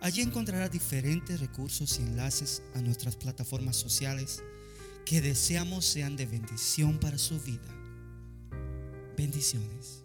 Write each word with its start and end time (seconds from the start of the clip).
Allí 0.00 0.22
encontrará 0.22 0.68
diferentes 0.68 1.40
recursos 1.40 1.98
y 1.98 2.02
enlaces 2.02 2.62
a 2.74 2.80
nuestras 2.80 3.16
plataformas 3.16 3.76
sociales 3.76 4.42
que 5.04 5.20
deseamos 5.20 5.84
sean 5.84 6.16
de 6.16 6.26
bendición 6.26 6.98
para 6.98 7.16
su 7.18 7.40
vida. 7.40 7.68
Bendiciones. 9.16 10.02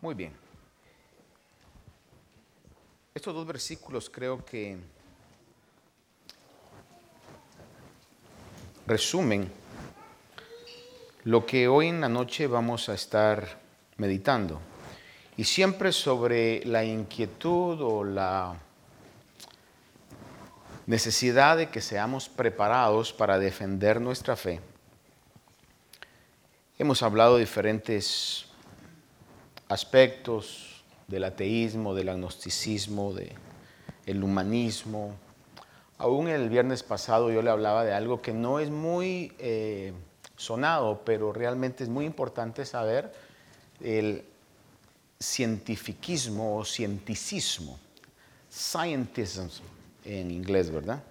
Muy 0.00 0.14
bien. 0.14 0.32
Estos 3.14 3.34
dos 3.34 3.46
versículos 3.46 4.08
creo 4.10 4.44
que 4.44 4.78
resumen 8.86 9.50
lo 11.24 11.44
que 11.44 11.68
hoy 11.68 11.88
en 11.88 12.00
la 12.00 12.08
noche 12.08 12.46
vamos 12.46 12.88
a 12.88 12.94
estar 12.94 13.60
meditando 13.98 14.60
y 15.40 15.44
siempre 15.44 15.90
sobre 15.90 16.62
la 16.66 16.84
inquietud 16.84 17.80
o 17.80 18.04
la 18.04 18.58
necesidad 20.84 21.56
de 21.56 21.70
que 21.70 21.80
seamos 21.80 22.28
preparados 22.28 23.14
para 23.14 23.38
defender 23.38 24.02
nuestra 24.02 24.36
fe. 24.36 24.60
Hemos 26.78 27.02
hablado 27.02 27.36
de 27.36 27.40
diferentes 27.40 28.48
aspectos 29.68 30.84
del 31.08 31.24
ateísmo, 31.24 31.94
del 31.94 32.10
agnosticismo, 32.10 33.14
del 33.14 34.22
humanismo. 34.22 35.14
Aún 35.96 36.28
el 36.28 36.50
viernes 36.50 36.82
pasado 36.82 37.32
yo 37.32 37.40
le 37.40 37.48
hablaba 37.48 37.82
de 37.86 37.94
algo 37.94 38.20
que 38.20 38.34
no 38.34 38.60
es 38.60 38.68
muy 38.68 39.32
eh, 39.38 39.94
sonado, 40.36 41.00
pero 41.02 41.32
realmente 41.32 41.82
es 41.82 41.88
muy 41.88 42.04
importante 42.04 42.66
saber 42.66 43.10
el 43.80 44.29
cientificismo 45.22 46.56
o 46.56 46.64
cienticismo, 46.64 47.78
scientism 48.50 49.48
en 50.04 50.30
inglés, 50.30 50.70
¿verdad? 50.70 51.02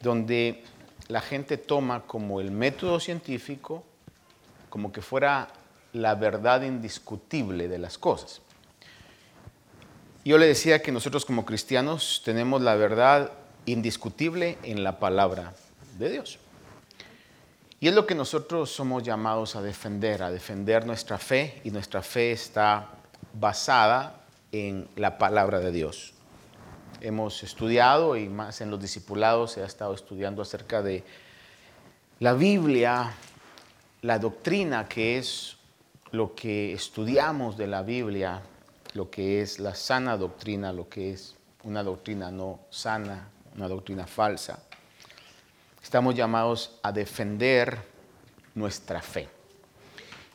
Donde 0.00 0.62
la 1.08 1.20
gente 1.20 1.56
toma 1.56 2.06
como 2.06 2.40
el 2.40 2.50
método 2.50 3.00
científico 3.00 3.84
como 4.68 4.92
que 4.92 5.02
fuera 5.02 5.48
la 5.92 6.14
verdad 6.14 6.62
indiscutible 6.62 7.66
de 7.66 7.78
las 7.78 7.98
cosas. 7.98 8.40
Yo 10.24 10.38
le 10.38 10.46
decía 10.46 10.82
que 10.82 10.92
nosotros 10.92 11.24
como 11.24 11.44
cristianos 11.44 12.22
tenemos 12.24 12.60
la 12.62 12.76
verdad 12.76 13.32
indiscutible 13.66 14.58
en 14.62 14.84
la 14.84 15.00
palabra 15.00 15.54
de 15.98 16.10
Dios. 16.10 16.38
Y 17.80 17.88
es 17.88 17.94
lo 17.94 18.06
que 18.06 18.14
nosotros 18.14 18.70
somos 18.70 19.02
llamados 19.02 19.56
a 19.56 19.62
defender, 19.62 20.22
a 20.22 20.30
defender 20.30 20.84
nuestra 20.84 21.16
fe, 21.16 21.62
y 21.64 21.70
nuestra 21.70 22.02
fe 22.02 22.32
está 22.32 22.99
basada 23.40 24.20
en 24.52 24.86
la 24.96 25.16
palabra 25.16 25.60
de 25.60 25.72
Dios. 25.72 26.12
Hemos 27.00 27.42
estudiado 27.42 28.16
y 28.16 28.28
más 28.28 28.60
en 28.60 28.70
los 28.70 28.80
discipulados 28.80 29.52
se 29.52 29.62
ha 29.62 29.66
estado 29.66 29.94
estudiando 29.94 30.42
acerca 30.42 30.82
de 30.82 31.02
la 32.18 32.34
Biblia, 32.34 33.14
la 34.02 34.18
doctrina 34.18 34.86
que 34.86 35.16
es 35.16 35.56
lo 36.10 36.34
que 36.34 36.74
estudiamos 36.74 37.56
de 37.56 37.66
la 37.66 37.82
Biblia, 37.82 38.42
lo 38.92 39.10
que 39.10 39.40
es 39.40 39.58
la 39.58 39.74
sana 39.74 40.18
doctrina, 40.18 40.72
lo 40.72 40.88
que 40.88 41.12
es 41.12 41.36
una 41.62 41.82
doctrina 41.82 42.30
no 42.30 42.60
sana, 42.68 43.28
una 43.56 43.68
doctrina 43.68 44.06
falsa. 44.06 44.62
Estamos 45.82 46.14
llamados 46.14 46.78
a 46.82 46.92
defender 46.92 47.78
nuestra 48.54 49.00
fe. 49.00 49.39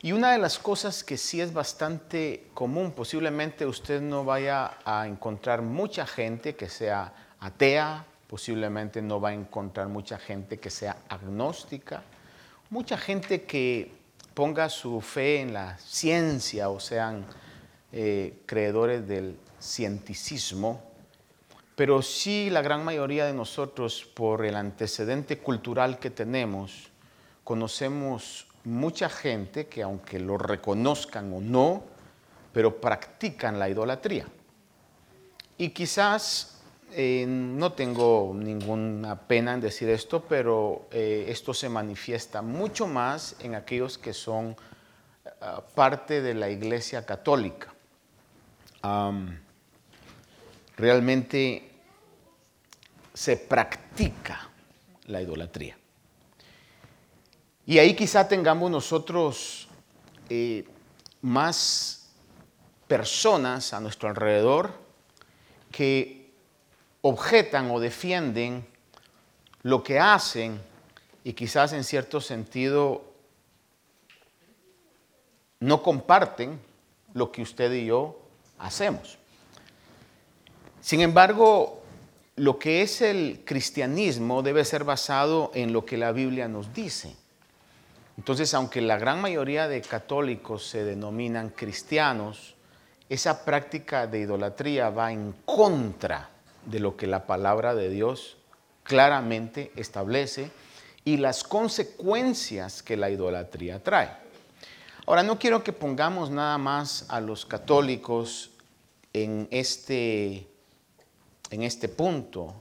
Y 0.06 0.12
una 0.12 0.30
de 0.30 0.38
las 0.38 0.60
cosas 0.60 1.02
que 1.02 1.16
sí 1.16 1.40
es 1.40 1.52
bastante 1.52 2.46
común, 2.54 2.92
posiblemente 2.92 3.66
usted 3.66 4.00
no 4.00 4.24
vaya 4.24 4.78
a 4.84 5.04
encontrar 5.08 5.62
mucha 5.62 6.06
gente 6.06 6.54
que 6.54 6.68
sea 6.68 7.12
atea, 7.40 8.06
posiblemente 8.28 9.02
no 9.02 9.20
va 9.20 9.30
a 9.30 9.34
encontrar 9.34 9.88
mucha 9.88 10.16
gente 10.16 10.60
que 10.60 10.70
sea 10.70 10.98
agnóstica, 11.08 12.04
mucha 12.70 12.96
gente 12.96 13.42
que 13.46 13.90
ponga 14.32 14.68
su 14.68 15.00
fe 15.00 15.40
en 15.40 15.52
la 15.52 15.76
ciencia 15.78 16.68
o 16.68 16.78
sean 16.78 17.26
eh, 17.90 18.42
creedores 18.46 19.08
del 19.08 19.36
cienticismo, 19.60 20.84
pero 21.74 22.00
sí 22.00 22.48
la 22.48 22.62
gran 22.62 22.84
mayoría 22.84 23.26
de 23.26 23.34
nosotros, 23.34 24.08
por 24.14 24.46
el 24.46 24.54
antecedente 24.54 25.38
cultural 25.38 25.98
que 25.98 26.10
tenemos, 26.10 26.92
conocemos 27.42 28.46
mucha 28.66 29.08
gente 29.08 29.68
que 29.68 29.82
aunque 29.82 30.18
lo 30.18 30.36
reconozcan 30.36 31.32
o 31.32 31.40
no, 31.40 31.84
pero 32.52 32.80
practican 32.80 33.58
la 33.58 33.68
idolatría. 33.68 34.26
Y 35.56 35.70
quizás 35.70 36.60
eh, 36.92 37.24
no 37.28 37.72
tengo 37.72 38.32
ninguna 38.34 39.16
pena 39.16 39.54
en 39.54 39.60
decir 39.60 39.88
esto, 39.88 40.24
pero 40.28 40.88
eh, 40.90 41.26
esto 41.28 41.54
se 41.54 41.68
manifiesta 41.68 42.42
mucho 42.42 42.86
más 42.86 43.36
en 43.40 43.54
aquellos 43.54 43.98
que 43.98 44.12
son 44.12 44.56
ah, 45.40 45.62
parte 45.74 46.20
de 46.20 46.34
la 46.34 46.50
Iglesia 46.50 47.06
Católica. 47.06 47.72
realmente 50.76 51.70
se 53.14 53.36
practica 53.36 54.50
la 55.06 55.22
idolatría. 55.22 55.76
Y 57.66 57.80
ahí 57.80 57.94
quizá 57.94 58.28
tengamos 58.28 58.70
nosotros 58.70 59.66
eh, 60.28 60.64
más 61.20 62.08
personas 62.86 63.74
a 63.74 63.80
nuestro 63.80 64.08
alrededor 64.08 64.72
que 65.72 66.30
objetan 67.02 67.70
o 67.72 67.80
defienden 67.80 68.64
lo 69.62 69.82
que 69.82 69.98
hacen 69.98 70.60
y 71.24 71.32
quizás 71.32 71.72
en 71.72 71.82
cierto 71.82 72.20
sentido 72.20 73.04
no 75.58 75.82
comparten 75.82 76.60
lo 77.14 77.32
que 77.32 77.42
usted 77.42 77.72
y 77.72 77.86
yo 77.86 78.16
hacemos. 78.58 79.18
Sin 80.80 81.00
embargo, 81.00 81.82
lo 82.36 82.60
que 82.60 82.82
es 82.82 83.00
el 83.00 83.42
cristianismo 83.44 84.42
debe 84.42 84.64
ser 84.64 84.84
basado 84.84 85.50
en 85.52 85.72
lo 85.72 85.84
que 85.84 85.96
la 85.96 86.12
Biblia 86.12 86.46
nos 86.46 86.72
dice. 86.72 87.16
Entonces, 88.16 88.54
aunque 88.54 88.80
la 88.80 88.98
gran 88.98 89.20
mayoría 89.20 89.68
de 89.68 89.82
católicos 89.82 90.66
se 90.66 90.84
denominan 90.84 91.50
cristianos, 91.50 92.54
esa 93.08 93.44
práctica 93.44 94.06
de 94.06 94.20
idolatría 94.20 94.90
va 94.90 95.12
en 95.12 95.32
contra 95.44 96.30
de 96.64 96.80
lo 96.80 96.96
que 96.96 97.06
la 97.06 97.26
palabra 97.26 97.74
de 97.74 97.90
Dios 97.90 98.36
claramente 98.82 99.70
establece 99.76 100.50
y 101.04 101.18
las 101.18 101.44
consecuencias 101.44 102.82
que 102.82 102.96
la 102.96 103.10
idolatría 103.10 103.82
trae. 103.82 104.10
Ahora, 105.06 105.22
no 105.22 105.38
quiero 105.38 105.62
que 105.62 105.72
pongamos 105.72 106.30
nada 106.30 106.58
más 106.58 107.04
a 107.08 107.20
los 107.20 107.46
católicos 107.46 108.50
en 109.12 109.46
este, 109.52 110.48
en 111.50 111.62
este 111.62 111.88
punto, 111.88 112.52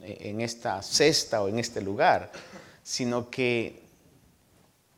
en 0.00 0.40
esta 0.40 0.82
cesta 0.82 1.42
o 1.42 1.48
en 1.48 1.60
este 1.60 1.80
lugar, 1.80 2.32
sino 2.82 3.30
que 3.30 3.82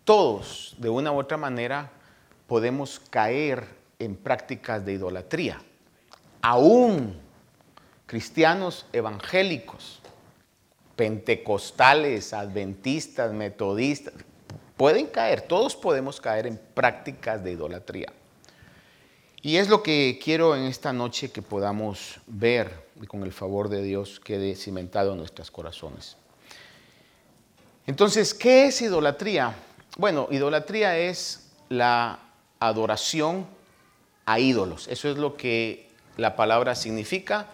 todos, 0.04 0.74
de 0.78 0.88
una 0.88 1.12
u 1.12 1.18
otra 1.18 1.36
manera, 1.36 1.90
podemos 2.46 3.00
caer 3.10 3.66
en 3.98 4.16
prácticas 4.16 4.84
de 4.84 4.92
idolatría. 4.92 5.60
Aún 6.42 7.16
cristianos 8.06 8.86
evangélicos, 8.92 10.00
pentecostales, 10.94 12.32
adventistas, 12.32 13.32
metodistas, 13.32 14.14
pueden 14.76 15.06
caer, 15.06 15.42
todos 15.42 15.74
podemos 15.74 16.20
caer 16.20 16.46
en 16.46 16.60
prácticas 16.74 17.42
de 17.42 17.52
idolatría. 17.52 18.12
Y 19.42 19.56
es 19.56 19.68
lo 19.68 19.82
que 19.82 20.18
quiero 20.22 20.56
en 20.56 20.62
esta 20.62 20.92
noche 20.92 21.30
que 21.30 21.42
podamos 21.42 22.18
ver 22.26 22.84
y 23.02 23.06
con 23.06 23.22
el 23.24 23.32
favor 23.32 23.68
de 23.68 23.82
Dios 23.82 24.20
quede 24.20 24.54
cimentado 24.54 25.12
en 25.12 25.18
nuestros 25.18 25.50
corazones. 25.50 26.16
Entonces, 27.86 28.32
¿qué 28.32 28.66
es 28.66 28.80
idolatría? 28.80 29.54
Bueno, 29.96 30.26
idolatría 30.31 30.99
es 30.99 31.50
la 31.69 32.19
adoración 32.58 33.46
a 34.26 34.41
ídolos. 34.41 34.88
Eso 34.88 35.08
es 35.08 35.19
lo 35.19 35.37
que 35.37 35.88
la 36.17 36.35
palabra 36.35 36.75
significa, 36.75 37.46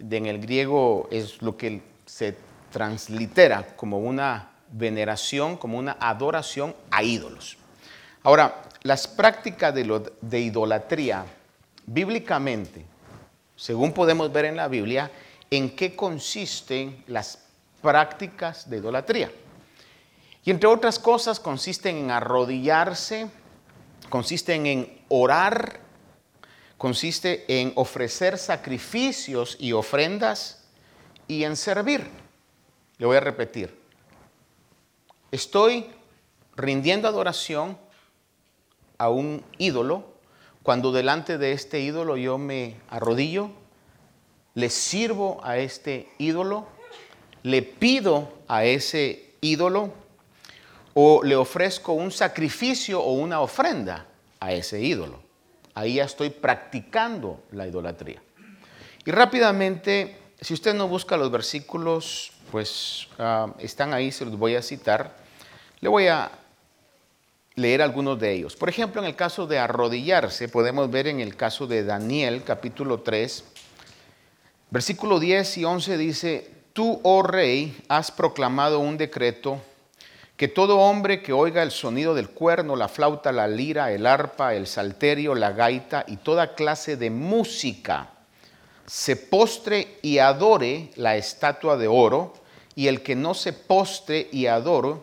en 0.00 0.26
el 0.26 0.40
griego 0.40 1.08
es 1.12 1.40
lo 1.42 1.56
que 1.56 1.82
se 2.04 2.36
translitera 2.72 3.76
como 3.76 3.98
una 3.98 4.50
veneración, 4.72 5.56
como 5.56 5.78
una 5.78 5.96
adoración 6.00 6.74
a 6.90 7.04
ídolos. 7.04 7.56
Ahora, 8.24 8.62
las 8.82 9.06
prácticas 9.06 9.72
de, 9.72 10.10
de 10.20 10.40
idolatría, 10.40 11.24
bíblicamente, 11.86 12.84
según 13.54 13.92
podemos 13.92 14.32
ver 14.32 14.46
en 14.46 14.56
la 14.56 14.66
Biblia, 14.66 15.10
en 15.50 15.70
qué 15.76 15.94
consisten 15.94 17.04
las 17.06 17.38
prácticas 17.80 18.68
de 18.68 18.78
idolatría. 18.78 19.30
Y 20.46 20.52
entre 20.52 20.68
otras 20.68 21.00
cosas 21.00 21.40
consisten 21.40 21.96
en 21.96 22.10
arrodillarse, 22.12 23.28
consisten 24.08 24.66
en 24.66 25.02
orar, 25.08 25.80
consiste 26.78 27.44
en 27.48 27.72
ofrecer 27.74 28.38
sacrificios 28.38 29.56
y 29.58 29.72
ofrendas 29.72 30.64
y 31.26 31.42
en 31.42 31.56
servir. 31.56 32.08
Le 32.98 33.06
voy 33.06 33.16
a 33.16 33.20
repetir. 33.20 33.76
Estoy 35.32 35.86
rindiendo 36.54 37.08
adoración 37.08 37.76
a 38.98 39.08
un 39.08 39.42
ídolo 39.58 40.14
cuando 40.62 40.92
delante 40.92 41.38
de 41.38 41.50
este 41.50 41.80
ídolo 41.80 42.16
yo 42.16 42.38
me 42.38 42.76
arrodillo, 42.88 43.50
le 44.54 44.70
sirvo 44.70 45.40
a 45.42 45.58
este 45.58 46.08
ídolo, 46.18 46.68
le 47.42 47.62
pido 47.62 48.32
a 48.46 48.64
ese 48.64 49.34
ídolo 49.40 50.05
o 50.98 51.22
le 51.22 51.36
ofrezco 51.36 51.92
un 51.92 52.10
sacrificio 52.10 53.02
o 53.02 53.12
una 53.12 53.42
ofrenda 53.42 54.06
a 54.40 54.52
ese 54.52 54.80
ídolo. 54.80 55.20
Ahí 55.74 55.96
ya 55.96 56.04
estoy 56.04 56.30
practicando 56.30 57.42
la 57.52 57.66
idolatría. 57.66 58.22
Y 59.04 59.10
rápidamente, 59.10 60.16
si 60.40 60.54
usted 60.54 60.72
no 60.72 60.88
busca 60.88 61.18
los 61.18 61.30
versículos, 61.30 62.32
pues 62.50 63.08
ah, 63.18 63.52
están 63.58 63.92
ahí, 63.92 64.10
se 64.10 64.24
los 64.24 64.38
voy 64.38 64.54
a 64.54 64.62
citar. 64.62 65.14
Le 65.80 65.90
voy 65.90 66.06
a 66.06 66.30
leer 67.56 67.82
algunos 67.82 68.18
de 68.18 68.32
ellos. 68.32 68.56
Por 68.56 68.70
ejemplo, 68.70 69.02
en 69.02 69.06
el 69.06 69.16
caso 69.16 69.46
de 69.46 69.58
arrodillarse, 69.58 70.48
podemos 70.48 70.90
ver 70.90 71.08
en 71.08 71.20
el 71.20 71.36
caso 71.36 71.66
de 71.66 71.84
Daniel, 71.84 72.42
capítulo 72.42 73.00
3, 73.00 73.44
versículo 74.70 75.20
10 75.20 75.58
y 75.58 75.64
11 75.66 75.98
dice, 75.98 76.50
tú, 76.72 77.00
oh 77.02 77.22
rey, 77.22 77.84
has 77.88 78.10
proclamado 78.10 78.78
un 78.78 78.96
decreto 78.96 79.60
que 80.36 80.48
todo 80.48 80.78
hombre 80.78 81.22
que 81.22 81.32
oiga 81.32 81.62
el 81.62 81.70
sonido 81.70 82.14
del 82.14 82.28
cuerno, 82.28 82.76
la 82.76 82.88
flauta, 82.88 83.32
la 83.32 83.48
lira, 83.48 83.92
el 83.92 84.06
arpa, 84.06 84.54
el 84.54 84.66
salterio, 84.66 85.34
la 85.34 85.52
gaita 85.52 86.04
y 86.06 86.18
toda 86.18 86.54
clase 86.54 86.96
de 86.96 87.10
música, 87.10 88.10
se 88.86 89.16
postre 89.16 89.98
y 90.02 90.18
adore 90.18 90.90
la 90.96 91.16
estatua 91.16 91.76
de 91.76 91.88
oro, 91.88 92.34
y 92.74 92.88
el 92.88 93.02
que 93.02 93.16
no 93.16 93.32
se 93.32 93.54
postre 93.54 94.28
y 94.30 94.46
adore 94.46 94.96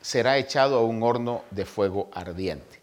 será 0.00 0.38
echado 0.38 0.78
a 0.78 0.84
un 0.84 1.02
horno 1.02 1.42
de 1.50 1.66
fuego 1.66 2.08
ardiente. 2.14 2.80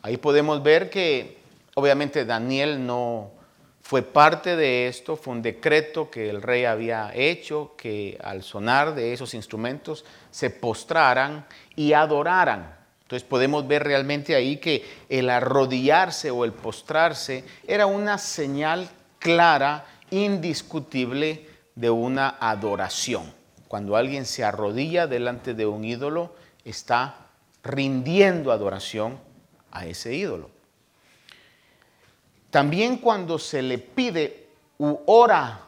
Ahí 0.00 0.16
podemos 0.16 0.62
ver 0.62 0.88
que 0.88 1.36
obviamente 1.74 2.24
Daniel 2.24 2.84
no 2.84 3.30
fue 3.82 4.02
parte 4.02 4.56
de 4.56 4.88
esto, 4.88 5.16
fue 5.16 5.34
un 5.34 5.42
decreto 5.42 6.10
que 6.10 6.30
el 6.30 6.42
rey 6.42 6.64
había 6.64 7.12
hecho, 7.14 7.74
que 7.76 8.18
al 8.24 8.42
sonar 8.42 8.94
de 8.94 9.12
esos 9.12 9.34
instrumentos 9.34 10.04
se 10.30 10.50
postraran 10.50 11.46
y 11.76 11.92
adoraran. 11.92 12.76
Entonces 13.02 13.26
podemos 13.26 13.66
ver 13.66 13.84
realmente 13.84 14.34
ahí 14.34 14.58
que 14.58 14.84
el 15.08 15.30
arrodillarse 15.30 16.30
o 16.30 16.44
el 16.44 16.52
postrarse 16.52 17.44
era 17.66 17.86
una 17.86 18.18
señal 18.18 18.88
clara, 19.18 19.86
indiscutible 20.10 21.48
de 21.74 21.90
una 21.90 22.36
adoración. 22.40 23.32
Cuando 23.66 23.96
alguien 23.96 24.26
se 24.26 24.44
arrodilla 24.44 25.06
delante 25.06 25.54
de 25.54 25.66
un 25.66 25.84
ídolo, 25.84 26.34
está 26.64 27.16
rindiendo 27.62 28.52
adoración 28.52 29.18
a 29.70 29.86
ese 29.86 30.14
ídolo. 30.14 30.50
También 32.50 32.96
cuando 32.96 33.38
se 33.38 33.62
le 33.62 33.78
pide 33.78 34.48
u 34.78 34.98
ora 35.06 35.60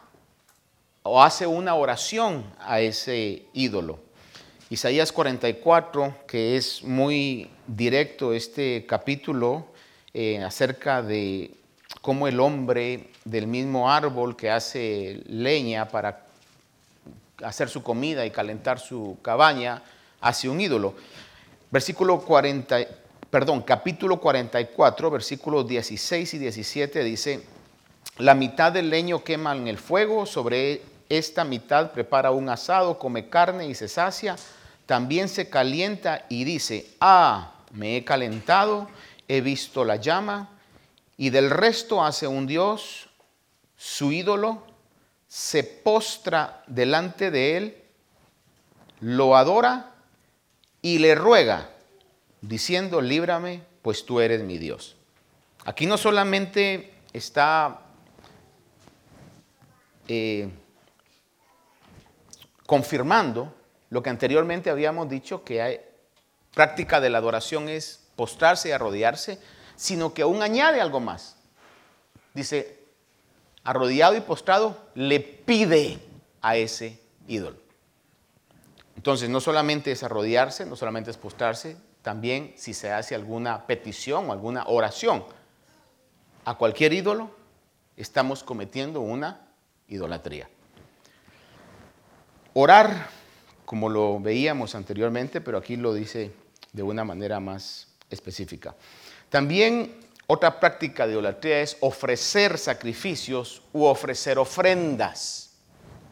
o 1.03 1.23
hace 1.23 1.47
una 1.47 1.75
oración 1.75 2.45
a 2.61 2.81
ese 2.81 3.47
ídolo. 3.53 3.99
Isaías 4.73 5.11
44, 5.11 6.15
que 6.29 6.57
es 6.57 6.85
muy 6.85 7.51
directo 7.67 8.33
este 8.33 8.87
capítulo 8.87 9.67
eh, 10.15 10.41
acerca 10.45 11.03
de 11.03 11.51
cómo 12.01 12.29
el 12.29 12.39
hombre 12.39 13.09
del 13.25 13.49
mismo 13.49 13.91
árbol 13.91 14.37
que 14.37 14.49
hace 14.49 15.25
leña 15.27 15.89
para 15.89 16.25
hacer 17.43 17.69
su 17.69 17.83
comida 17.83 18.25
y 18.25 18.31
calentar 18.31 18.79
su 18.79 19.19
cabaña, 19.23 19.83
hace 20.21 20.49
un 20.49 20.61
ídolo. 20.61 20.95
Versículo 21.73 22.21
40, 22.21 22.79
perdón, 23.29 23.63
capítulo 23.63 24.21
44, 24.21 25.11
versículos 25.11 25.67
16 25.67 26.35
y 26.35 26.39
17 26.39 27.03
dice, 27.03 27.43
la 28.19 28.37
mitad 28.37 28.71
del 28.71 28.89
leño 28.89 29.25
quema 29.25 29.57
en 29.57 29.67
el 29.67 29.79
fuego, 29.79 30.27
sobre 30.27 30.83
esta 31.09 31.43
mitad 31.43 31.91
prepara 31.91 32.31
un 32.31 32.49
asado, 32.49 33.01
come 33.01 33.29
carne 33.29 33.67
y 33.67 33.75
se 33.75 33.89
sacia, 33.89 34.37
también 34.91 35.29
se 35.29 35.49
calienta 35.49 36.27
y 36.29 36.43
dice, 36.43 36.97
ah, 36.99 37.53
me 37.71 37.97
he 37.97 38.05
calentado, 38.05 38.89
he 39.29 39.41
visto 39.41 39.85
la 39.85 39.95
llama, 39.95 40.49
y 41.17 41.31
del 41.31 41.49
resto 41.49 42.05
hace 42.05 42.27
un 42.27 42.49
Dios, 42.49 43.09
su 43.77 44.11
ídolo, 44.11 44.67
se 45.29 45.63
postra 45.63 46.65
delante 46.67 47.31
de 47.31 47.57
él, 47.57 47.85
lo 48.99 49.37
adora 49.37 49.95
y 50.83 50.99
le 50.99 51.15
ruega, 51.15 51.71
diciendo, 52.41 53.01
líbrame, 53.01 53.63
pues 53.83 54.05
tú 54.05 54.19
eres 54.19 54.43
mi 54.43 54.59
Dios. 54.59 54.97
Aquí 55.67 55.87
no 55.87 55.99
solamente 55.99 56.95
está 57.13 57.83
eh, 60.09 60.49
confirmando 62.67 63.55
lo 63.91 64.03
que 64.03 64.11
anteriormente 64.11 64.71
habíamos 64.71 65.09
dicho, 65.09 65.45
que 65.45 65.61
hay 65.61 65.81
práctica 66.55 67.01
de 67.01 67.11
la 67.11 67.19
adoración 67.19 67.69
es 67.69 68.09
postrarse 68.17 68.69
y 68.69 68.73
arrodillarse, 68.73 69.39
sino 69.77 70.15
que 70.15 70.23
aún 70.23 70.43
añade 70.43 70.81
algo 70.81 71.01
más. 71.01 71.37
Dice, 72.35 72.79
arrodillado 73.65 74.17
y 74.17 74.21
postrado, 74.21 74.79
le 74.95 75.21
pide 75.21 75.99
a 76.41 76.57
ese 76.57 77.01
ídolo. 77.27 77.57
Entonces, 78.97 79.29
no 79.29 79.41
solamente 79.41 79.93
es 79.93 80.03
arrodillarse, 80.03 80.67
no 80.67 80.77
solamente 80.77 81.11
es 81.11 81.17
postrarse, 81.17 81.77
también 82.03 82.55
si 82.57 82.75
se 82.75 82.93
hace 82.93 83.15
alguna 83.15 83.67
petición 83.67 84.29
o 84.29 84.33
alguna 84.33 84.65
oración 84.67 85.25
a 86.45 86.55
cualquier 86.55 86.93
ídolo, 86.93 87.31
estamos 87.97 88.43
cometiendo 88.43 89.01
una 89.01 89.49
idolatría. 89.89 90.49
Orar, 92.55 93.09
como 93.71 93.89
lo 93.89 94.19
veíamos 94.19 94.75
anteriormente, 94.75 95.41
pero 95.41 95.57
aquí 95.57 95.77
lo 95.77 95.95
dice 95.95 96.33
de 96.73 96.83
una 96.83 97.05
manera 97.05 97.39
más 97.39 97.87
específica. 98.11 98.75
También 99.29 99.95
otra 100.27 100.59
práctica 100.59 101.07
de 101.07 101.13
idolatría 101.13 101.61
es 101.61 101.77
ofrecer 101.79 102.59
sacrificios 102.59 103.63
u 103.73 103.85
ofrecer 103.85 104.41
ofrendas. 104.41 105.53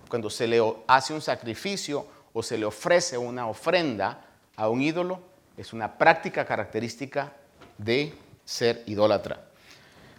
Cuando 0.08 0.30
se 0.30 0.46
le 0.46 0.62
hace 0.86 1.12
un 1.12 1.20
sacrificio 1.20 2.06
o 2.32 2.44
se 2.44 2.56
le 2.56 2.64
ofrece 2.64 3.18
una 3.18 3.48
ofrenda 3.48 4.24
a 4.54 4.68
un 4.68 4.80
ídolo, 4.80 5.18
es 5.56 5.72
una 5.72 5.98
práctica 5.98 6.44
característica 6.44 7.32
de 7.76 8.14
ser 8.44 8.84
idólatra. 8.86 9.48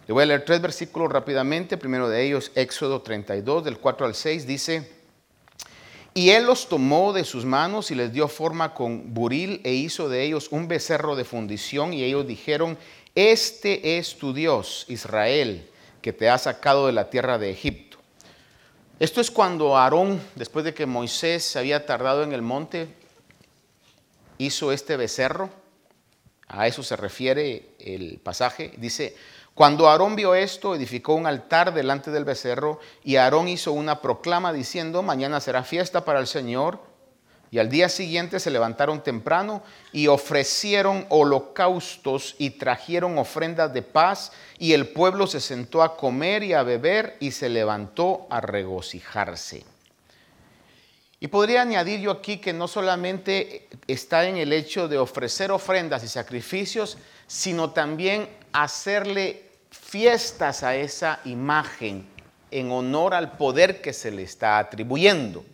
Le 0.06 0.12
voy 0.12 0.24
a 0.24 0.26
leer 0.26 0.44
tres 0.44 0.60
versículos 0.60 1.10
rápidamente. 1.10 1.78
Primero 1.78 2.06
de 2.10 2.22
ellos, 2.22 2.52
Éxodo 2.54 3.00
32, 3.00 3.64
del 3.64 3.78
4 3.78 4.04
al 4.04 4.14
6, 4.14 4.46
dice, 4.46 4.99
y 6.12 6.30
él 6.30 6.44
los 6.44 6.68
tomó 6.68 7.12
de 7.12 7.24
sus 7.24 7.44
manos 7.44 7.90
y 7.90 7.94
les 7.94 8.12
dio 8.12 8.26
forma 8.26 8.74
con 8.74 9.14
buril 9.14 9.60
e 9.62 9.72
hizo 9.72 10.08
de 10.08 10.24
ellos 10.24 10.48
un 10.50 10.66
becerro 10.66 11.14
de 11.14 11.24
fundición. 11.24 11.92
Y 11.92 12.02
ellos 12.02 12.26
dijeron, 12.26 12.76
este 13.14 13.98
es 13.98 14.16
tu 14.18 14.32
Dios, 14.32 14.86
Israel, 14.88 15.68
que 16.02 16.12
te 16.12 16.28
ha 16.28 16.38
sacado 16.38 16.86
de 16.86 16.92
la 16.92 17.10
tierra 17.10 17.38
de 17.38 17.50
Egipto. 17.50 17.98
Esto 18.98 19.20
es 19.20 19.30
cuando 19.30 19.76
Aarón, 19.76 20.20
después 20.34 20.64
de 20.64 20.74
que 20.74 20.84
Moisés 20.84 21.44
se 21.44 21.58
había 21.58 21.86
tardado 21.86 22.22
en 22.22 22.32
el 22.32 22.42
monte, 22.42 22.88
hizo 24.36 24.72
este 24.72 24.96
becerro, 24.96 25.48
a 26.48 26.66
eso 26.66 26.82
se 26.82 26.96
refiere 26.96 27.70
el 27.78 28.18
pasaje, 28.18 28.72
dice, 28.76 29.14
cuando 29.54 29.88
Aarón 29.88 30.16
vio 30.16 30.34
esto, 30.34 30.74
edificó 30.74 31.14
un 31.14 31.26
altar 31.26 31.74
delante 31.74 32.10
del 32.10 32.24
becerro 32.24 32.80
y 33.04 33.16
Aarón 33.16 33.48
hizo 33.48 33.72
una 33.72 34.00
proclama 34.00 34.52
diciendo, 34.52 35.02
mañana 35.02 35.40
será 35.40 35.64
fiesta 35.64 36.04
para 36.04 36.20
el 36.20 36.26
Señor, 36.26 36.80
Y 37.52 37.58
al 37.58 37.68
día 37.68 37.88
siguiente 37.88 38.38
se 38.38 38.50
levantaron 38.50 39.02
temprano 39.02 39.64
y 39.92 40.06
ofrecieron 40.06 41.04
holocaustos 41.08 42.36
y 42.38 42.50
trajeron 42.50 43.18
ofrendas 43.18 43.74
de 43.74 43.82
paz 43.82 44.30
y 44.56 44.72
el 44.72 44.86
pueblo 44.86 45.26
se 45.26 45.40
sentó 45.40 45.82
a 45.82 45.96
comer 45.96 46.44
y 46.44 46.52
a 46.52 46.62
beber 46.62 47.16
y 47.18 47.32
se 47.32 47.48
levantó 47.48 48.28
a 48.30 48.40
regocijarse. 48.40 49.64
Y 51.18 51.26
podría 51.26 51.62
añadir 51.62 52.00
yo 52.00 52.12
aquí 52.12 52.38
que 52.38 52.52
no 52.52 52.68
solamente 52.68 53.68
está 53.88 54.26
en 54.26 54.36
el 54.36 54.52
hecho 54.52 54.86
de 54.86 54.98
ofrecer 54.98 55.50
ofrendas 55.50 56.04
y 56.04 56.08
sacrificios, 56.08 56.98
sino 57.26 57.72
también 57.72 58.28
hacerle 58.52 59.50
fiestas 59.70 60.62
a 60.62 60.76
esa 60.76 61.20
imagen 61.24 62.06
en 62.50 62.70
honor 62.70 63.14
al 63.14 63.32
poder 63.36 63.80
que 63.80 63.92
se 63.92 64.10
le 64.10 64.22
está 64.22 64.58
atribuyendo. 64.58 65.44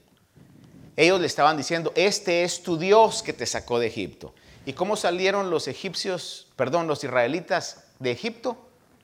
Ellos 0.96 1.20
le 1.20 1.26
estaban 1.26 1.56
diciendo, 1.56 1.92
este 1.94 2.42
es 2.42 2.62
tu 2.62 2.78
Dios 2.78 3.22
que 3.22 3.34
te 3.34 3.44
sacó 3.44 3.78
de 3.78 3.88
Egipto. 3.88 4.34
¿Y 4.64 4.72
cómo 4.72 4.96
salieron 4.96 5.50
los 5.50 5.68
egipcios, 5.68 6.48
perdón, 6.56 6.86
los 6.86 7.04
israelitas 7.04 7.84
de 7.98 8.12
Egipto? 8.12 8.56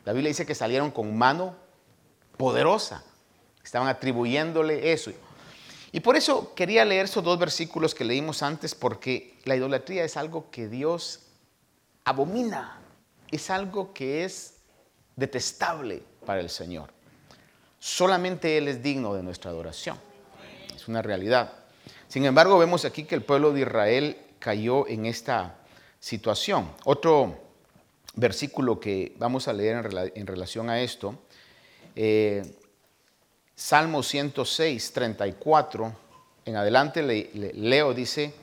La 0.05 0.13
Biblia 0.13 0.31
dice 0.31 0.47
que 0.47 0.55
salieron 0.55 0.91
con 0.91 1.17
mano 1.17 1.55
poderosa. 2.37 3.05
Estaban 3.63 3.89
atribuyéndole 3.89 4.93
eso. 4.93 5.13
Y 5.93 6.01
por 6.01 6.17
eso 6.17 6.55
quería 6.55 6.85
leer 6.85 7.05
esos 7.05 7.23
dos 7.23 7.39
versículos 7.39 7.95
que 7.95 8.05
leímos 8.05 8.43
antes, 8.43 8.75
porque 8.75 9.39
la 9.45 9.55
idolatría 9.55 10.03
es 10.05 10.17
algo 10.17 10.51
que 10.51 10.67
Dios 10.67 11.21
abomina, 12.05 12.82
es 13.33 13.51
algo 13.51 13.93
que 13.93 14.25
es 14.25 14.59
detestable 15.17 16.03
para 16.25 16.41
el 16.41 16.51
Señor. 16.51 16.91
Solamente 17.81 18.59
Él 18.59 18.69
es 18.69 18.83
digno 18.83 19.15
de 19.15 19.25
nuestra 19.25 19.51
adoración. 19.51 19.99
Es 20.75 20.87
una 20.87 21.03
realidad. 21.03 21.53
Sin 22.07 22.25
embargo, 22.25 22.59
vemos 22.59 22.85
aquí 22.85 23.05
que 23.05 23.15
el 23.15 23.23
pueblo 23.23 23.53
de 23.53 23.63
Israel 23.63 24.17
cayó 24.39 24.87
en 24.87 25.07
esta 25.07 25.57
situación. 25.99 26.71
Otro 26.85 27.41
versículo 28.15 28.79
que 28.79 29.15
vamos 29.19 29.49
a 29.49 29.53
leer 29.53 29.89
en, 30.15 30.27
relación 30.27 30.69
a 30.69 30.81
esto, 30.81 31.19
eh, 31.97 32.43
Salmo 33.55 34.03
106, 34.03 34.93
34, 34.93 35.97
en 36.45 36.57
adelante 36.57 37.03
leo, 37.55 37.95
dice, 37.95 38.35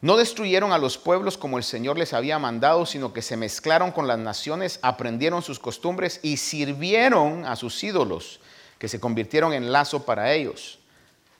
no 0.00 0.16
destruyeron 0.16 0.72
a 0.72 0.78
los 0.78 0.96
pueblos 0.96 1.36
como 1.36 1.58
el 1.58 1.64
Señor 1.64 1.98
les 1.98 2.12
había 2.12 2.38
mandado, 2.38 2.86
sino 2.86 3.12
que 3.12 3.22
se 3.22 3.36
mezclaron 3.36 3.90
con 3.90 4.06
las 4.06 4.18
naciones, 4.18 4.78
aprendieron 4.82 5.42
sus 5.42 5.58
costumbres 5.58 6.20
y 6.22 6.36
sirvieron 6.36 7.44
a 7.44 7.56
sus 7.56 7.82
ídolos, 7.82 8.38
que 8.78 8.88
se 8.88 9.00
convirtieron 9.00 9.52
en 9.52 9.72
lazo 9.72 10.04
para 10.04 10.32
ellos. 10.32 10.78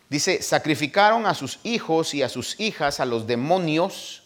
Dice, 0.09 0.43
sacrificaron 0.43 1.27
a 1.27 1.35
sus 1.35 1.61
hijos 1.63 2.15
y 2.15 2.23
a 2.23 2.29
sus 2.29 2.59
hijas 2.59 2.99
a 2.99 3.05
los 3.05 3.27
demonios 3.27 4.25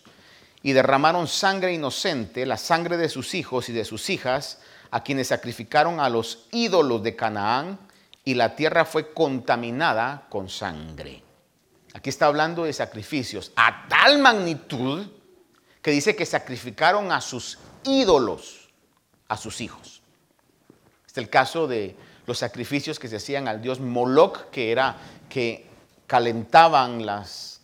y 0.63 0.73
derramaron 0.73 1.27
sangre 1.27 1.75
inocente, 1.75 2.47
la 2.47 2.57
sangre 2.57 2.97
de 2.97 3.11
sus 3.11 3.35
hijos 3.35 3.69
y 3.69 3.73
de 3.73 3.85
sus 3.85 4.09
hijas, 4.09 4.61
a 4.91 5.03
quienes 5.03 5.29
sacrificaron 5.29 6.01
a 6.01 6.09
los 6.09 6.47
ídolos 6.53 7.03
de 7.03 7.17
Canaán, 7.17 7.79
y 8.25 8.35
la 8.35 8.55
tierra 8.55 8.85
fue 8.85 9.13
contaminada 9.13 10.27
con 10.29 10.49
sangre. 10.49 11.23
Aquí 11.95 12.09
está 12.09 12.27
hablando 12.27 12.65
de 12.65 12.73
sacrificios 12.73 13.53
a 13.55 13.87
tal 13.89 14.19
magnitud 14.19 15.07
que 15.83 15.91
dice 15.91 16.17
que 16.17 16.25
sacrificaron 16.25 17.13
a 17.13 17.21
sus 17.21 17.59
ídolos, 17.85 18.71
a 19.29 19.37
sus 19.37 19.61
hijos. 19.61 20.03
Este 21.07 21.21
es 21.21 21.25
el 21.25 21.31
caso 21.31 21.67
de 21.67 21.97
los 22.27 22.39
sacrificios 22.39 22.99
que 22.99 23.09
se 23.09 23.17
hacían 23.17 23.49
al 23.49 23.61
dios 23.61 23.81
Moloch, 23.81 24.49
que 24.51 24.73
era 24.73 24.97
que 25.29 25.67
calentaban 26.07 27.05
las 27.05 27.61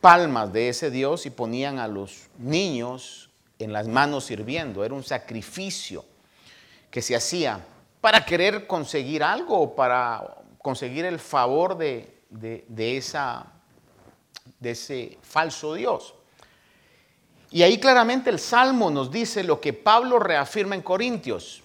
palmas 0.00 0.52
de 0.52 0.68
ese 0.68 0.90
dios 0.90 1.26
y 1.26 1.30
ponían 1.30 1.78
a 1.78 1.88
los 1.88 2.28
niños 2.38 3.30
en 3.58 3.72
las 3.72 3.88
manos 3.88 4.26
sirviendo. 4.26 4.84
Era 4.84 4.94
un 4.94 5.02
sacrificio 5.02 6.04
que 6.90 7.02
se 7.02 7.16
hacía 7.16 7.64
para 8.00 8.24
querer 8.24 8.66
conseguir 8.66 9.24
algo 9.24 9.74
para 9.74 10.36
conseguir 10.58 11.04
el 11.04 11.18
favor 11.18 11.76
de, 11.76 12.22
de 12.30 12.96
esa 12.96 13.55
de 14.60 14.70
ese 14.70 15.18
falso 15.22 15.74
Dios. 15.74 16.14
Y 17.50 17.62
ahí 17.62 17.78
claramente 17.78 18.30
el 18.30 18.38
Salmo 18.38 18.90
nos 18.90 19.10
dice 19.10 19.44
lo 19.44 19.60
que 19.60 19.72
Pablo 19.72 20.18
reafirma 20.18 20.74
en 20.74 20.82
Corintios, 20.82 21.62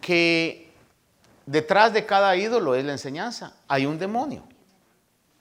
que 0.00 0.70
detrás 1.46 1.92
de 1.92 2.06
cada 2.06 2.34
ídolo 2.36 2.74
es 2.74 2.84
la 2.84 2.92
enseñanza, 2.92 3.56
hay 3.68 3.86
un 3.86 3.98
demonio. 3.98 4.44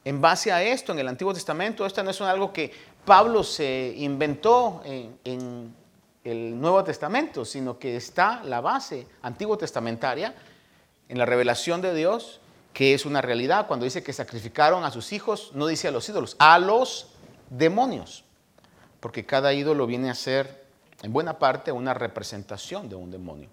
En 0.03 0.21
base 0.21 0.51
a 0.51 0.63
esto, 0.63 0.91
en 0.93 0.99
el 0.99 1.07
Antiguo 1.07 1.33
Testamento, 1.33 1.85
esto 1.85 2.03
no 2.03 2.11
es 2.11 2.21
algo 2.21 2.53
que 2.53 2.71
Pablo 3.05 3.43
se 3.43 3.93
inventó 3.97 4.81
en, 4.85 5.17
en 5.23 5.73
el 6.23 6.59
Nuevo 6.59 6.83
Testamento, 6.83 7.45
sino 7.45 7.79
que 7.79 7.95
está 7.95 8.41
la 8.43 8.61
base 8.61 9.07
antiguo 9.21 9.57
testamentaria 9.57 10.35
en 11.07 11.17
la 11.17 11.25
revelación 11.25 11.81
de 11.81 11.93
Dios 11.93 12.41
que 12.77 12.93
es 12.93 13.07
una 13.07 13.23
realidad. 13.23 13.65
Cuando 13.65 13.85
dice 13.85 14.03
que 14.03 14.13
sacrificaron 14.13 14.83
a 14.83 14.91
sus 14.91 15.11
hijos, 15.11 15.49
no 15.55 15.65
dice 15.65 15.87
a 15.87 15.91
los 15.91 16.07
ídolos, 16.09 16.35
a 16.37 16.59
los 16.59 17.07
demonios. 17.49 18.23
Porque 18.99 19.25
cada 19.25 19.51
ídolo 19.51 19.87
viene 19.87 20.11
a 20.11 20.13
ser, 20.13 20.63
en 21.01 21.11
buena 21.11 21.39
parte, 21.39 21.71
una 21.71 21.95
representación 21.95 22.87
de 22.87 22.93
un 22.93 23.09
demonio. 23.09 23.49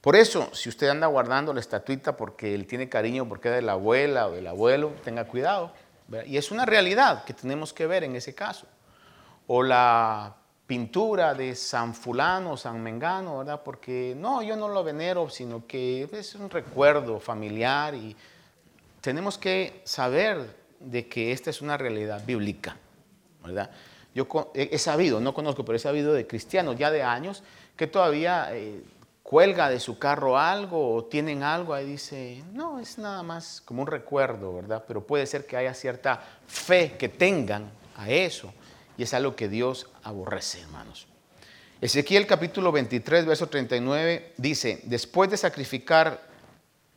Por 0.00 0.16
eso, 0.16 0.52
si 0.52 0.70
usted 0.70 0.88
anda 0.88 1.06
guardando 1.06 1.54
la 1.54 1.60
estatuita 1.60 2.16
porque 2.16 2.52
él 2.52 2.66
tiene 2.66 2.88
cariño 2.88 3.28
porque 3.28 3.50
es 3.50 3.54
de 3.54 3.62
la 3.62 3.74
abuela 3.74 4.26
o 4.26 4.32
del 4.32 4.48
abuelo, 4.48 4.92
tenga 5.04 5.28
cuidado. 5.28 5.72
Y 6.26 6.38
es 6.38 6.50
una 6.50 6.66
realidad 6.66 7.22
que 7.22 7.32
tenemos 7.32 7.72
que 7.72 7.86
ver 7.86 8.02
en 8.02 8.16
ese 8.16 8.34
caso. 8.34 8.66
O 9.46 9.62
la 9.62 10.34
pintura 10.66 11.34
de 11.34 11.54
San 11.54 11.94
Fulano, 11.94 12.56
San 12.56 12.82
Mengano, 12.82 13.38
¿verdad? 13.38 13.62
Porque 13.62 14.14
no, 14.16 14.42
yo 14.42 14.56
no 14.56 14.68
lo 14.68 14.84
venero, 14.84 15.28
sino 15.28 15.66
que 15.66 16.08
es 16.12 16.34
un 16.34 16.48
recuerdo 16.48 17.18
familiar 17.18 17.94
y 17.94 18.16
tenemos 19.00 19.38
que 19.38 19.82
saber 19.84 20.56
de 20.78 21.08
que 21.08 21.32
esta 21.32 21.50
es 21.50 21.60
una 21.60 21.76
realidad 21.76 22.24
bíblica, 22.24 22.76
¿verdad? 23.44 23.70
Yo 24.14 24.26
he 24.54 24.78
sabido, 24.78 25.20
no 25.20 25.32
conozco, 25.32 25.64
pero 25.64 25.76
he 25.76 25.80
sabido 25.80 26.12
de 26.12 26.26
cristianos 26.26 26.76
ya 26.76 26.90
de 26.90 27.02
años 27.02 27.42
que 27.76 27.86
todavía 27.86 28.48
eh, 28.52 28.82
cuelga 29.22 29.70
de 29.70 29.80
su 29.80 29.98
carro 29.98 30.38
algo 30.38 30.94
o 30.94 31.04
tienen 31.04 31.42
algo, 31.42 31.72
ahí 31.72 31.86
dice, 31.86 32.44
no, 32.52 32.78
es 32.78 32.98
nada 32.98 33.22
más 33.22 33.62
como 33.64 33.82
un 33.82 33.88
recuerdo, 33.88 34.54
¿verdad? 34.54 34.84
Pero 34.86 35.06
puede 35.06 35.26
ser 35.26 35.46
que 35.46 35.56
haya 35.56 35.72
cierta 35.72 36.22
fe 36.46 36.96
que 36.98 37.08
tengan 37.08 37.70
a 37.96 38.10
eso 38.10 38.52
es 39.02 39.14
algo 39.14 39.36
que 39.36 39.48
Dios 39.48 39.88
aborrece, 40.02 40.60
hermanos. 40.60 41.06
Ezequiel 41.80 42.26
capítulo 42.26 42.70
23, 42.70 43.26
verso 43.26 43.48
39 43.48 44.34
dice, 44.36 44.80
después 44.84 45.30
de 45.30 45.36
sacrificar 45.36 46.22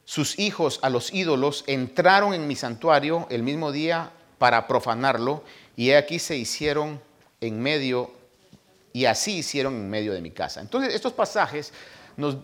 sus 0.05 0.37
hijos 0.37 0.79
a 0.83 0.89
los 0.89 1.11
ídolos, 1.11 1.63
entraron 1.65 2.33
en 2.35 2.47
mi 2.47 2.55
santuario 2.55 3.25
el 3.31 3.41
mismo 3.41 3.71
día 3.71 4.11
para 4.37 4.67
profanarlo, 4.67 5.43
y 5.75 5.91
aquí 5.91 6.19
se 6.19 6.37
hicieron 6.37 7.01
en 7.41 7.59
medio, 7.59 8.11
y 8.93 9.05
así 9.05 9.37
hicieron 9.37 9.73
en 9.73 9.89
medio 9.89 10.13
de 10.13 10.21
mi 10.21 10.29
casa. 10.29 10.61
Entonces, 10.61 10.93
estos 10.93 11.13
pasajes 11.13 11.73
nos 12.15 12.37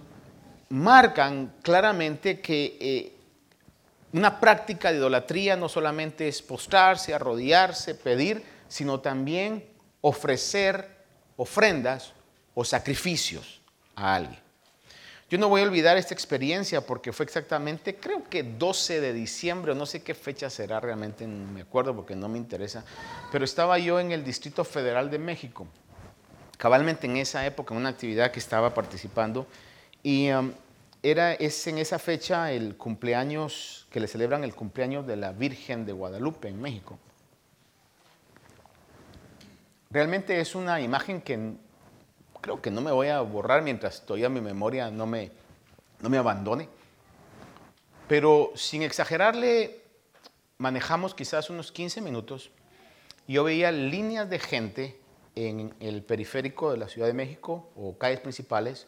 marcan 0.70 1.54
claramente 1.62 2.40
que 2.40 2.78
eh, 2.80 3.14
una 4.14 4.40
práctica 4.40 4.92
de 4.92 4.98
idolatría 4.98 5.56
no 5.56 5.70
solamente 5.70 6.28
es 6.28 6.42
postrarse, 6.42 7.14
arrodillarse, 7.14 7.94
pedir, 7.96 8.44
sino 8.72 9.02
también 9.02 9.66
ofrecer 10.00 10.88
ofrendas 11.36 12.14
o 12.54 12.64
sacrificios 12.64 13.60
a 13.96 14.16
alguien. 14.16 14.40
Yo 15.30 15.38
no 15.38 15.50
voy 15.50 15.62
a 15.62 15.66
olvidar 15.66 15.98
esta 15.98 16.14
experiencia 16.14 16.80
porque 16.80 17.12
fue 17.12 17.26
exactamente, 17.26 17.98
creo 17.98 18.24
que 18.30 18.44
12 18.44 19.02
de 19.02 19.12
diciembre, 19.12 19.76
no 19.76 19.86
sé 19.86 20.02
qué 20.04 20.14
fecha 20.16 20.50
será 20.50 20.80
realmente, 20.80 21.28
no 21.28 21.52
me 21.52 21.62
acuerdo 21.62 21.94
porque 21.94 22.16
no 22.16 22.30
me 22.30 22.38
interesa, 22.38 22.86
pero 23.30 23.44
estaba 23.44 23.78
yo 23.78 24.00
en 24.00 24.14
el 24.14 24.24
Distrito 24.24 24.64
Federal 24.64 25.12
de 25.12 25.20
México, 25.20 25.68
cabalmente 26.58 27.08
en 27.08 27.18
esa 27.18 27.46
época, 27.46 27.74
en 27.74 27.82
una 27.82 27.90
actividad 27.90 28.32
que 28.32 28.40
estaba 28.40 28.74
participando, 28.74 29.48
y 30.02 30.32
um, 30.32 30.54
era, 31.04 31.34
es 31.34 31.68
en 31.68 31.78
esa 31.78 32.00
fecha 32.00 32.54
el 32.54 32.78
cumpleaños, 32.78 33.86
que 33.90 34.00
le 34.00 34.08
celebran 34.08 34.46
el 34.46 34.56
cumpleaños 34.56 35.06
de 35.06 35.18
la 35.18 35.34
Virgen 35.34 35.86
de 35.86 35.92
Guadalupe 35.92 36.48
en 36.48 36.62
México. 36.62 36.98
Realmente 39.92 40.40
es 40.40 40.56
una 40.56 40.80
imagen 40.80 41.22
que 41.22 41.54
creo 42.40 42.62
que 42.62 42.72
no 42.72 42.80
me 42.80 42.92
voy 42.92 43.08
a 43.08 43.20
borrar 43.22 43.62
mientras 43.62 44.06
todavía 44.06 44.30
mi 44.30 44.40
memoria 44.40 44.90
no 44.90 45.06
me, 45.06 45.32
no 46.00 46.10
me 46.10 46.18
abandone. 46.18 46.70
Pero 48.08 48.52
sin 48.56 48.84
exagerarle, 48.84 49.82
manejamos 50.58 51.14
quizás 51.14 51.50
unos 51.50 51.72
15 51.72 52.02
minutos. 52.02 52.52
Y 53.28 53.34
yo 53.34 53.44
veía 53.44 53.72
líneas 53.72 54.30
de 54.30 54.40
gente 54.40 55.00
en 55.36 55.74
el 55.80 56.04
periférico 56.04 56.72
de 56.72 56.78
la 56.78 56.88
Ciudad 56.88 57.08
de 57.08 57.14
México 57.14 57.70
o 57.76 57.98
calles 57.98 58.20
principales 58.22 58.88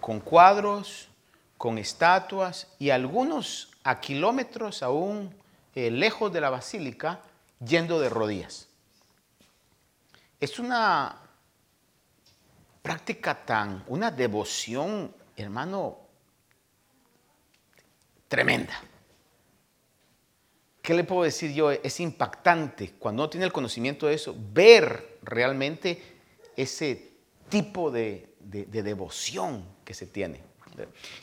con 0.00 0.20
cuadros, 0.20 1.08
con 1.56 1.78
estatuas 1.78 2.68
y 2.78 2.90
algunos 2.90 3.70
a 3.84 4.00
kilómetros 4.00 4.82
aún 4.82 5.34
eh, 5.74 5.90
lejos 5.90 6.32
de 6.32 6.40
la 6.40 6.50
basílica 6.50 7.20
yendo 7.64 8.00
de 8.00 8.08
rodillas. 8.08 8.68
Es 10.42 10.58
una 10.58 11.20
práctica 12.82 13.46
tan, 13.46 13.84
una 13.86 14.10
devoción, 14.10 15.14
hermano, 15.36 16.00
tremenda. 18.26 18.74
¿Qué 20.82 20.94
le 20.94 21.04
puedo 21.04 21.22
decir 21.22 21.52
yo? 21.52 21.70
Es 21.70 22.00
impactante 22.00 22.94
cuando 22.98 23.22
uno 23.22 23.30
tiene 23.30 23.46
el 23.46 23.52
conocimiento 23.52 24.08
de 24.08 24.14
eso, 24.14 24.34
ver 24.52 25.20
realmente 25.22 26.02
ese 26.56 27.12
tipo 27.48 27.92
de, 27.92 28.34
devoción 28.40 29.64
que 29.84 29.94
se 29.94 30.08
tiene. 30.08 30.40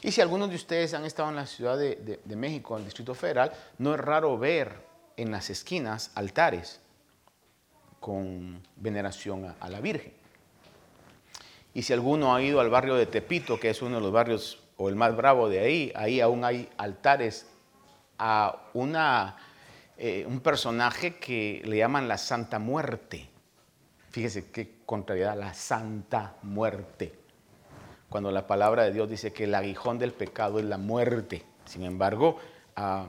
Y 0.02 0.14
si 0.14 0.22
algunos 0.22 0.50
de 0.50 0.56
ustedes 0.56 0.94
han 0.94 1.04
estado 1.04 1.28
en 1.28 1.36
la 1.36 1.46
Ciudad 1.46 1.78
de, 1.78 2.36
México, 2.38 2.76
en 2.76 2.84
el 2.84 2.86
Distrito 2.86 3.14
Federal, 3.14 3.52
no 3.80 3.96
es 3.96 4.00
raro 4.00 4.38
ver 4.38 4.82
en 5.18 5.30
las 5.30 5.50
esquinas 5.50 6.12
altares 6.16 6.80
con 8.00 8.62
veneración 8.76 9.56
a 9.60 9.70
la 9.70 9.82
Virgen. 9.82 10.14
Y 11.74 11.84
si 11.84 11.94
alguno 11.94 12.34
ha 12.36 12.42
ido 12.42 12.60
al 12.60 12.70
barrio 12.70 12.96
de 12.96 13.06
Tepito, 13.06 13.60
que 13.60 13.70
es 13.70 13.82
uno 13.82 13.96
de 13.96 14.02
los 14.02 14.12
barrios 14.12 14.60
o 14.78 14.90
el 14.90 14.96
más 14.96 15.16
bravo 15.16 15.50
de 15.50 15.60
ahí, 15.60 15.92
ahí 15.96 16.20
aún 16.20 16.44
hay 16.44 16.70
altares 16.78 17.48
a 18.18 18.70
una 18.74 19.38
eh, 20.02 20.26
un 20.26 20.40
personaje 20.40 21.18
que 21.18 21.62
le 21.66 21.76
llaman 21.76 22.08
la 22.08 22.18
Santa 22.18 22.58
Muerte. 22.58 23.28
Fíjese 24.12 24.50
qué 24.50 24.78
contrariedad, 24.86 25.38
la 25.38 25.54
Santa 25.54 26.36
Muerte. 26.42 27.20
Cuando 28.08 28.32
la 28.32 28.48
palabra 28.48 28.84
de 28.84 28.94
Dios 28.94 29.10
dice 29.10 29.34
que 29.34 29.44
el 29.44 29.54
aguijón 29.54 30.00
del 30.00 30.14
pecado 30.14 30.58
es 30.60 30.64
la 30.64 30.78
muerte. 30.78 31.44
Sin 31.66 31.84
embargo, 31.84 32.38
ah, 32.78 33.08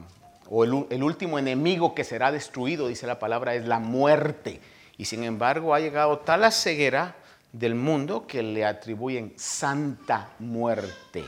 o 0.49 0.64
el, 0.64 0.87
el 0.90 1.04
último 1.04 1.38
enemigo 1.38 1.94
que 1.94 2.02
será 2.02 2.32
destruido, 2.32 2.88
dice 2.88 3.06
la 3.06 3.20
palabra, 3.20 3.54
es 3.54 3.68
la 3.68 3.78
muerte. 3.78 4.61
Y 5.00 5.07
sin 5.07 5.25
embargo 5.25 5.75
ha 5.75 5.80
llegado 5.80 6.19
tal 6.19 6.42
la 6.42 6.50
ceguera 6.50 7.16
del 7.52 7.75
mundo 7.75 8.26
que 8.26 8.42
le 8.42 8.66
atribuyen 8.66 9.33
santa 9.35 10.35
muerte. 10.40 11.25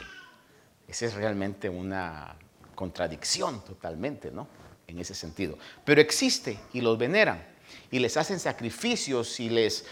Esa 0.87 1.07
es 1.07 1.15
realmente 1.15 1.71
una 1.71 2.37
contradicción 2.75 3.65
totalmente, 3.65 4.31
¿no? 4.31 4.47
en 4.87 4.99
ese 4.99 5.15
sentido. 5.15 5.57
Pero 5.87 6.03
existe 6.03 6.59
y 6.75 6.83
los 6.83 6.99
veneran 6.99 7.43
y 7.91 7.99
les 7.99 8.15
hacen 8.19 8.39
sacrificios 8.39 9.41
y 9.41 9.49
les 9.49 9.87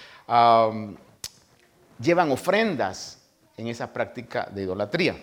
llevan 1.99 2.33
ofrendas 2.33 3.23
en 3.57 3.69
esa 3.69 3.95
práctica 3.95 4.47
de 4.53 4.65
idolatría. 4.65 5.17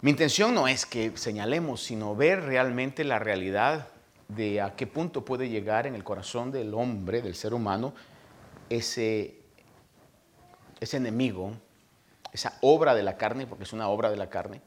Mi 0.00 0.10
intención 0.12 0.54
no 0.54 0.68
es 0.68 0.86
que 0.86 1.10
señalemos, 1.16 1.82
sino 1.82 2.14
ver 2.14 2.44
realmente 2.44 3.02
la 3.02 3.18
realidad 3.18 3.88
de 4.28 4.60
a 4.60 4.74
qué 4.74 4.86
punto 4.86 5.24
puede 5.24 5.48
llegar 5.48 5.86
en 5.86 5.94
el 5.94 6.04
corazón 6.04 6.50
del 6.50 6.74
hombre, 6.74 7.22
del 7.22 7.34
ser 7.34 7.54
humano, 7.54 7.94
ese, 8.68 9.40
ese 10.80 10.96
enemigo, 10.96 11.52
esa 12.32 12.58
obra 12.60 12.94
de 12.94 13.02
la 13.02 13.16
carne, 13.16 13.46
porque 13.46 13.64
es 13.64 13.72
una 13.72 13.88
obra 13.88 14.10
de 14.10 14.16
la 14.16 14.28
carne, 14.28 14.60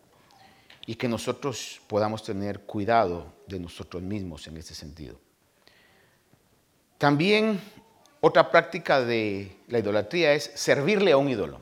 y 0.86 0.96
que 0.96 1.08
nosotros 1.08 1.82
podamos 1.88 2.24
tener 2.24 2.62
cuidado 2.62 3.34
de 3.48 3.60
nosotros 3.60 4.02
mismos 4.02 4.48
en 4.48 4.58
ese 4.58 4.74
sentido. 4.74 5.20
También 6.98 7.60
otra 8.22 8.52
práctica 8.52 9.02
de 9.02 9.56
la 9.68 9.80
idolatría 9.80 10.34
es 10.34 10.52
servirle 10.56 11.12
a 11.12 11.18
un 11.18 11.30
ídolo. 11.30 11.62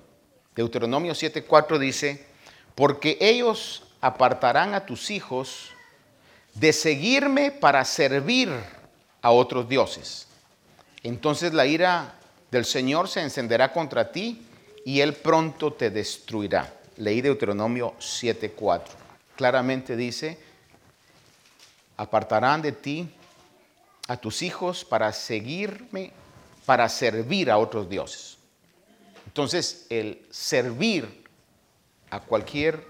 Deuteronomio 0.55 1.13
7:4 1.13 1.77
dice, 1.77 2.25
porque 2.73 3.17
ellos 3.19 3.83
apartarán 4.01 4.73
a 4.73 4.85
tus 4.85 5.11
hijos 5.11 5.71
de 6.59 6.73
seguirme 6.73 7.51
para 7.51 7.85
servir 7.85 8.49
a 9.21 9.31
otros 9.31 9.69
dioses. 9.69 10.27
Entonces 11.03 11.53
la 11.53 11.65
ira 11.65 12.15
del 12.49 12.65
Señor 12.65 13.07
se 13.07 13.21
encenderá 13.21 13.71
contra 13.71 14.11
ti 14.11 14.45
y 14.83 15.01
él 15.01 15.13
pronto 15.13 15.73
te 15.73 15.89
destruirá. 15.91 16.73
Leí 16.97 17.21
Deuteronomio 17.21 17.93
7:4 17.99 19.07
claramente 19.35 19.95
dice, 19.95 20.37
apartarán 21.95 22.61
de 22.61 22.71
ti 22.73 23.09
a 24.07 24.17
tus 24.17 24.41
hijos 24.41 24.83
para 24.83 25.13
seguirme, 25.13 26.11
para 26.65 26.89
servir 26.89 27.51
a 27.51 27.57
otros 27.57 27.87
dioses. 27.87 28.37
Entonces, 29.27 29.85
el 29.89 30.25
servir 30.31 31.23
a 32.09 32.19
cualquier 32.21 32.83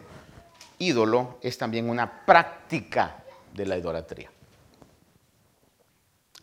ídolo 0.80 1.38
es 1.41 1.58
también 1.58 1.89
una 1.89 2.25
práctica 2.25 3.23
de 3.58 3.65
la 3.65 3.78
idolatría. 3.78 4.32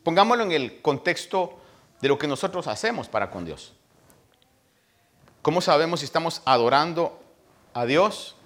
Pongámoslo 0.03 0.45
en 0.45 0.53
el 0.53 0.83
contexto 0.83 1.59
de 2.03 2.09
lo 2.09 2.19
que 2.19 2.27
nosotros 2.27 2.67
hacemos 2.67 3.09
para 3.09 3.31
con 3.31 3.47
Dios. 3.47 3.73
¿Cómo 5.41 5.63
sabemos 5.63 6.01
si 6.01 6.07
estamos 6.07 6.43
adorando 6.45 7.19
a 7.73 7.87
Dios? 7.87 8.37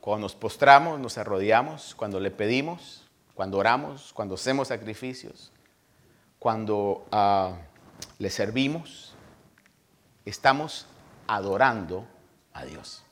Cuando 0.00 0.26
nos 0.26 0.36
postramos, 0.36 1.00
nos 1.00 1.18
arrodillamos, 1.18 1.94
cuando 1.96 2.20
le 2.20 2.30
pedimos, 2.30 3.02
cuando 3.34 3.58
oramos, 3.58 4.12
cuando 4.12 4.34
hacemos 4.34 4.68
sacrificios, 4.68 5.50
cuando 6.38 7.06
ah, 7.10 7.56
le 8.18 8.30
servimos, 8.30 9.14
estamos 10.24 10.86
adorando 11.26 12.06
a 12.52 12.64
Dios. 12.64 13.02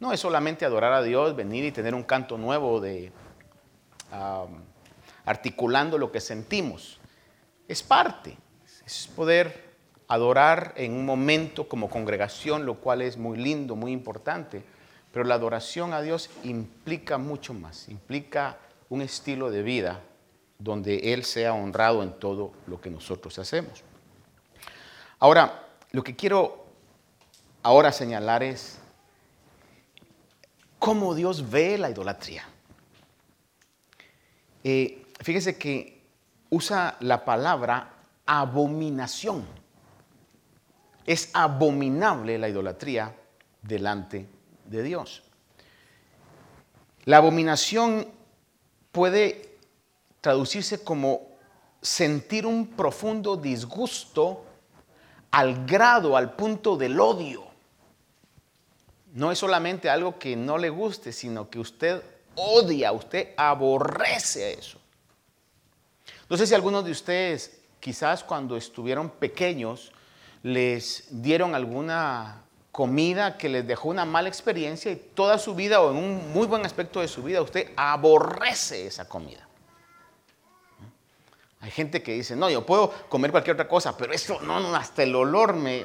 No 0.00 0.12
es 0.12 0.20
solamente 0.20 0.64
adorar 0.64 0.94
a 0.94 1.02
Dios, 1.02 1.36
venir 1.36 1.64
y 1.64 1.72
tener 1.72 1.94
un 1.94 2.04
canto 2.04 2.38
nuevo 2.38 2.80
de 2.80 3.12
articulando 5.24 5.98
lo 5.98 6.10
que 6.10 6.20
sentimos. 6.20 6.98
Es 7.68 7.82
parte, 7.82 8.36
es 8.86 9.08
poder 9.14 9.70
adorar 10.08 10.74
en 10.76 10.92
un 10.92 11.06
momento 11.06 11.68
como 11.68 11.88
congregación, 11.88 12.66
lo 12.66 12.76
cual 12.80 13.02
es 13.02 13.16
muy 13.16 13.38
lindo, 13.38 13.76
muy 13.76 13.92
importante 13.92 14.64
pero 15.12 15.24
la 15.24 15.34
adoración 15.34 15.92
a 15.92 16.02
Dios 16.02 16.30
implica 16.44 17.18
mucho 17.18 17.52
más, 17.52 17.88
implica 17.88 18.58
un 18.88 19.02
estilo 19.02 19.50
de 19.50 19.62
vida 19.62 20.00
donde 20.58 21.12
Él 21.12 21.24
sea 21.24 21.54
honrado 21.54 22.02
en 22.02 22.12
todo 22.12 22.52
lo 22.66 22.80
que 22.80 22.90
nosotros 22.90 23.38
hacemos. 23.38 23.82
Ahora, 25.18 25.66
lo 25.90 26.04
que 26.04 26.14
quiero 26.14 26.64
ahora 27.62 27.92
señalar 27.92 28.42
es 28.42 28.78
cómo 30.78 31.14
Dios 31.14 31.50
ve 31.50 31.76
la 31.76 31.90
idolatría. 31.90 32.44
Eh, 34.64 35.06
fíjese 35.20 35.56
que 35.56 36.02
usa 36.50 36.96
la 37.00 37.24
palabra 37.24 37.94
abominación. 38.26 39.44
Es 41.06 41.30
abominable 41.32 42.38
la 42.38 42.48
idolatría 42.48 43.16
delante 43.62 44.18
de 44.18 44.40
de 44.70 44.82
Dios. 44.82 45.22
La 47.04 47.18
abominación 47.18 48.06
puede 48.92 49.58
traducirse 50.20 50.82
como 50.82 51.28
sentir 51.82 52.46
un 52.46 52.68
profundo 52.68 53.36
disgusto 53.36 54.44
al 55.30 55.66
grado, 55.66 56.16
al 56.16 56.34
punto 56.34 56.76
del 56.76 56.98
odio. 57.00 57.44
No 59.12 59.32
es 59.32 59.38
solamente 59.38 59.90
algo 59.90 60.18
que 60.18 60.36
no 60.36 60.56
le 60.56 60.70
guste, 60.70 61.12
sino 61.12 61.50
que 61.50 61.58
usted 61.58 62.02
odia, 62.40 62.92
usted 62.92 63.34
aborrece 63.36 64.54
eso. 64.54 64.78
No 66.28 66.36
sé 66.36 66.46
si 66.46 66.54
algunos 66.54 66.84
de 66.84 66.92
ustedes, 66.92 67.60
quizás 67.80 68.24
cuando 68.24 68.56
estuvieron 68.56 69.10
pequeños, 69.10 69.92
les 70.42 71.04
dieron 71.10 71.54
alguna 71.54 72.42
comida 72.72 73.36
que 73.36 73.48
les 73.48 73.66
dejó 73.66 73.88
una 73.88 74.04
mala 74.04 74.28
experiencia 74.28 74.90
y 74.92 74.96
toda 74.96 75.38
su 75.38 75.54
vida 75.54 75.80
o 75.80 75.90
en 75.90 75.96
un 75.96 76.32
muy 76.32 76.46
buen 76.46 76.64
aspecto 76.64 77.00
de 77.00 77.08
su 77.08 77.22
vida 77.22 77.42
usted 77.42 77.72
aborrece 77.76 78.86
esa 78.86 79.08
comida. 79.08 79.46
Hay 81.60 81.70
gente 81.70 82.02
que 82.02 82.12
dice, 82.12 82.36
no, 82.36 82.48
yo 82.48 82.64
puedo 82.64 82.90
comer 83.08 83.30
cualquier 83.30 83.54
otra 83.54 83.68
cosa, 83.68 83.96
pero 83.96 84.14
eso 84.14 84.40
no, 84.40 84.74
hasta 84.74 85.02
el 85.02 85.14
olor 85.14 85.54
me, 85.54 85.84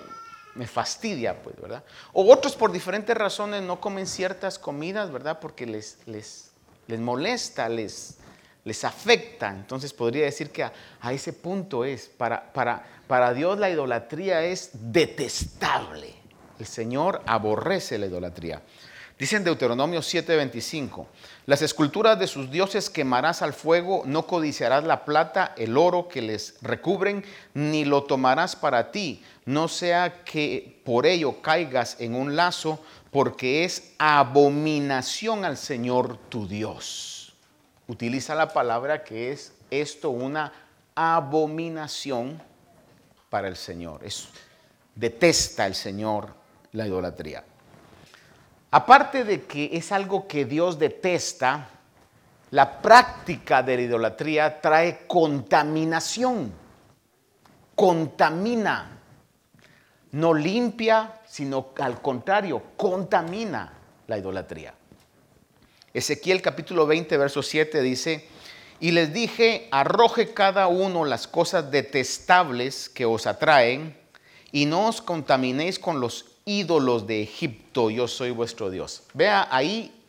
me 0.53 0.67
fastidia, 0.67 1.41
pues, 1.41 1.59
¿verdad? 1.59 1.83
O 2.13 2.31
otros 2.31 2.55
por 2.55 2.71
diferentes 2.71 3.15
razones 3.15 3.61
no 3.61 3.81
comen 3.81 4.07
ciertas 4.07 4.57
comidas, 4.57 5.11
¿verdad? 5.11 5.39
Porque 5.41 5.65
les, 5.65 5.99
les, 6.05 6.44
les 6.88 7.00
molesta, 7.00 7.69
les, 7.69 8.17
les 8.63 8.84
afecta. 8.84 9.50
Entonces 9.50 9.93
podría 9.93 10.26
decir 10.26 10.52
que 10.52 10.63
a, 10.63 10.74
ese 11.13 11.34
punto 11.34 11.86
es, 11.86 12.08
para, 12.08 12.52
para, 12.52 12.86
para 13.08 13.34
Dios 13.34 13.58
la 13.58 13.69
idolatría 13.69 14.43
es 14.43 14.71
detestable. 14.74 16.13
El 16.60 16.65
Señor 16.65 17.21
aborrece 17.26 17.98
la 17.98 18.08
idolatría. 18.08 18.62
Dice 19.17 19.38
en 19.38 19.45
Deuteronomio 19.45 20.02
7:25, 20.02 21.06
las 21.45 21.62
esculturas 21.62 22.19
de 22.19 22.28
sus 22.28 22.52
dioses 22.52 22.89
quemarás 22.89 23.41
al 23.41 23.54
fuego, 23.54 24.04
no 24.06 24.28
codiciarás 24.28 24.84
la 24.84 25.06
plata, 25.06 25.54
el 25.56 25.78
oro 25.78 26.10
que 26.10 26.21
les 26.21 26.56
recubren, 26.62 27.24
ni 27.54 27.86
lo 27.86 28.04
tomarás 28.04 28.58
para 28.58 28.91
ti, 28.91 29.24
no 29.45 29.69
sea 29.69 30.26
que 30.26 30.82
por 30.84 31.06
ello 31.06 31.41
caigas 31.41 31.95
en 32.02 32.13
un 32.13 32.36
lazo, 32.36 32.80
porque 33.15 33.63
es 33.63 33.93
abominación 33.97 35.45
al 35.45 35.56
Señor 35.56 36.17
tu 36.28 36.45
Dios. 36.49 37.34
utiliza 37.88 38.36
la 38.36 38.51
palabra 38.51 39.06
que 39.06 39.32
es 39.32 39.54
esto 39.71 40.10
una 40.10 40.51
abominación 40.95 42.41
para 43.30 43.47
el 43.47 43.56
Señor. 43.56 44.04
Es, 44.04 44.28
detesta 44.95 45.65
el 45.65 45.75
Señor 45.75 46.28
la 46.73 46.88
idolatría. 46.88 47.45
Aparte 48.71 49.23
de 49.23 49.45
que 49.45 49.69
es 49.71 49.93
algo 49.93 50.28
que 50.28 50.43
Dios 50.43 50.78
detesta, 50.78 51.69
la 52.51 52.82
práctica 52.82 53.63
de 53.63 53.78
la 53.78 53.82
idolatría 53.84 54.60
trae 54.60 55.08
contaminación. 55.08 56.51
Contamina. 57.75 58.94
No 60.15 60.34
limpia, 60.34 61.19
sino 61.28 61.73
al 61.78 62.01
contrario, 62.01 62.63
contamina 62.78 63.73
la 64.08 64.17
idolatría. 64.17 64.73
Ezequiel 65.93 66.41
capítulo 66.41 66.88
20, 66.88 67.17
verso 67.17 67.43
7 67.43 67.82
dice, 67.82 68.25
y 68.80 68.91
les 68.91 69.12
dije, 69.12 69.67
arroje 69.71 70.34
cada 70.34 70.67
uno 70.67 71.04
las 71.04 71.28
cosas 71.28 71.69
detestables 71.69 72.88
que 72.88 73.04
os 73.04 73.28
atraen, 73.28 73.97
y 74.54 74.65
no 74.65 74.88
os 74.88 75.01
contaminéis 75.01 75.80
con 75.80 75.99
los 75.99 76.28
ídolos 76.45 77.08
de 77.08 77.21
Egipto, 77.21 77.89
yo 77.89 78.08
soy 78.08 78.32
vuestro 78.32 78.69
Dios. 78.69 79.04
Vea, 79.13 79.49
ahí 79.51 80.01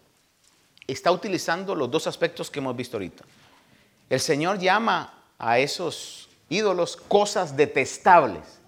está 0.86 1.10
utilizando 1.10 1.74
los 1.74 1.90
dos 1.90 2.06
aspectos 2.06 2.48
que 2.48 2.60
hemos 2.60 2.76
visto 2.76 2.96
ahorita. 2.96 3.24
El 4.08 4.20
Señor 4.20 4.60
llama 4.60 5.24
a 5.36 5.58
esos 5.58 6.28
ídolos 6.48 6.96
cosas 6.96 7.56
detestables. 7.56 8.60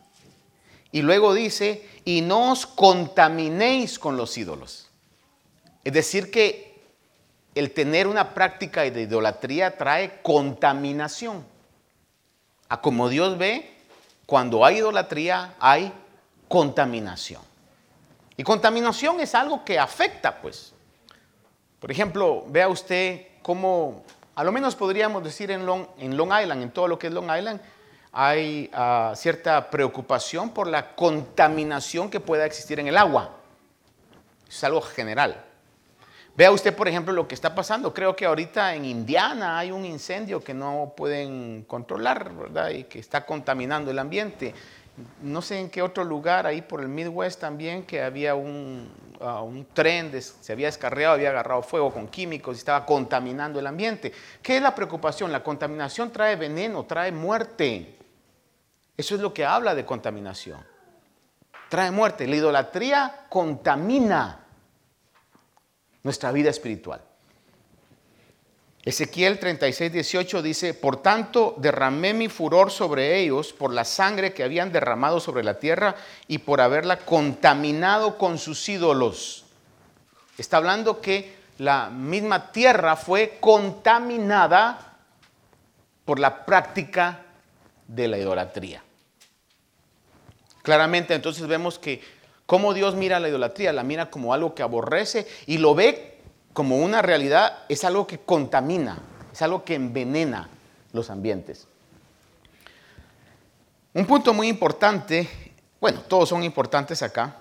Y 0.90 1.02
luego 1.02 1.34
dice, 1.34 1.86
y 2.04 2.22
no 2.22 2.52
os 2.52 2.66
contaminéis 2.66 3.98
con 3.98 4.16
los 4.16 4.36
ídolos. 4.38 4.88
Es 5.84 5.92
decir, 5.92 6.30
que 6.30 6.80
el 7.54 7.72
tener 7.72 8.06
una 8.06 8.34
práctica 8.34 8.82
de 8.82 9.02
idolatría 9.02 9.76
trae 9.76 10.20
contaminación. 10.22 11.44
A 12.68 12.80
como 12.80 13.08
Dios 13.08 13.36
ve, 13.36 13.74
cuando 14.26 14.64
hay 14.64 14.78
idolatría 14.78 15.54
hay 15.58 15.92
contaminación. 16.48 17.42
Y 18.36 18.44
contaminación 18.44 19.20
es 19.20 19.34
algo 19.34 19.64
que 19.64 19.78
afecta, 19.78 20.40
pues. 20.40 20.72
Por 21.80 21.90
ejemplo, 21.90 22.44
vea 22.48 22.68
usted 22.68 23.26
cómo, 23.42 24.04
a 24.34 24.44
lo 24.44 24.52
menos 24.52 24.76
podríamos 24.76 25.24
decir 25.24 25.50
en 25.50 25.66
Long, 25.66 25.86
en 25.98 26.16
Long 26.16 26.30
Island, 26.40 26.62
en 26.62 26.70
todo 26.70 26.88
lo 26.88 26.98
que 26.98 27.08
es 27.08 27.12
Long 27.12 27.30
Island, 27.36 27.60
hay 28.20 28.68
ah, 28.72 29.12
cierta 29.14 29.70
preocupación 29.70 30.50
por 30.50 30.66
la 30.66 30.96
contaminación 30.96 32.10
que 32.10 32.18
pueda 32.18 32.46
existir 32.46 32.80
en 32.80 32.88
el 32.88 32.96
agua. 32.96 33.36
Es 34.48 34.64
algo 34.64 34.80
general. 34.80 35.44
Vea 36.34 36.50
usted, 36.50 36.74
por 36.74 36.88
ejemplo, 36.88 37.12
lo 37.12 37.28
que 37.28 37.36
está 37.36 37.54
pasando. 37.54 37.94
Creo 37.94 38.16
que 38.16 38.26
ahorita 38.26 38.74
en 38.74 38.86
Indiana 38.86 39.56
hay 39.56 39.70
un 39.70 39.84
incendio 39.84 40.42
que 40.42 40.52
no 40.52 40.94
pueden 40.96 41.62
controlar, 41.68 42.34
¿verdad? 42.34 42.70
Y 42.70 42.84
que 42.84 42.98
está 42.98 43.24
contaminando 43.24 43.92
el 43.92 44.00
ambiente 44.00 44.52
no 45.22 45.42
sé 45.42 45.60
en 45.60 45.70
qué 45.70 45.82
otro 45.82 46.02
lugar, 46.02 46.46
ahí 46.46 46.62
por 46.62 46.80
el 46.80 46.88
Midwest 46.88 47.40
también, 47.40 47.84
que 47.84 48.02
había 48.02 48.34
un, 48.34 48.90
ah, 49.20 49.44
tren, 49.72 50.10
se 50.20 50.52
había 50.52 50.66
descarriado, 50.66 51.14
había 51.14 51.30
agarrado 51.30 51.62
fuego 51.62 51.92
con 51.92 52.08
químicos 52.08 52.56
y 52.56 52.58
estaba 52.58 52.84
contaminando 52.84 53.60
el 53.60 53.66
ambiente. 53.66 54.12
¿Qué 54.42 54.56
es 54.56 54.62
la 54.62 54.74
preocupación? 54.74 55.30
La 55.30 55.44
contaminación 55.44 56.10
trae 56.10 56.36
veneno, 56.36 56.84
trae 56.84 57.12
muerte. 57.12 57.97
Eso 58.98 59.14
es 59.14 59.20
lo 59.20 59.32
que 59.32 59.44
habla 59.44 59.76
de 59.76 59.86
contaminación. 59.86 60.58
Trae 61.68 61.92
muerte. 61.92 62.26
La 62.26 62.34
idolatría 62.34 63.26
contamina 63.28 64.44
nuestra 66.02 66.32
vida 66.32 66.50
espiritual. 66.50 67.00
Ezequiel 68.82 69.38
36, 69.38 69.92
18 69.92 70.42
dice, 70.42 70.74
por 70.74 71.00
tanto 71.00 71.54
derramé 71.58 72.12
mi 72.12 72.28
furor 72.28 72.72
sobre 72.72 73.18
ellos 73.20 73.52
por 73.52 73.72
la 73.72 73.84
sangre 73.84 74.32
que 74.32 74.42
habían 74.42 74.72
derramado 74.72 75.20
sobre 75.20 75.44
la 75.44 75.60
tierra 75.60 75.94
y 76.26 76.38
por 76.38 76.60
haberla 76.60 76.98
contaminado 76.98 78.18
con 78.18 78.36
sus 78.36 78.68
ídolos. 78.68 79.44
Está 80.38 80.56
hablando 80.56 81.00
que 81.00 81.36
la 81.58 81.90
misma 81.90 82.50
tierra 82.50 82.96
fue 82.96 83.38
contaminada 83.40 84.96
por 86.04 86.18
la 86.18 86.44
práctica 86.44 87.26
de 87.86 88.08
la 88.08 88.18
idolatría. 88.18 88.82
Claramente 90.62 91.14
entonces 91.14 91.46
vemos 91.46 91.78
que 91.78 92.02
cómo 92.46 92.74
Dios 92.74 92.94
mira 92.94 93.20
la 93.20 93.28
idolatría, 93.28 93.72
la 93.72 93.82
mira 93.82 94.10
como 94.10 94.32
algo 94.32 94.54
que 94.54 94.62
aborrece 94.62 95.26
y 95.46 95.58
lo 95.58 95.74
ve 95.74 96.18
como 96.52 96.78
una 96.78 97.02
realidad 97.02 97.58
es 97.68 97.84
algo 97.84 98.06
que 98.06 98.18
contamina, 98.18 98.98
es 99.32 99.42
algo 99.42 99.64
que 99.64 99.74
envenena 99.74 100.48
los 100.92 101.10
ambientes. 101.10 101.66
Un 103.94 104.06
punto 104.06 104.32
muy 104.34 104.48
importante, 104.48 105.28
bueno, 105.80 106.00
todos 106.02 106.28
son 106.28 106.42
importantes 106.42 107.02
acá, 107.02 107.36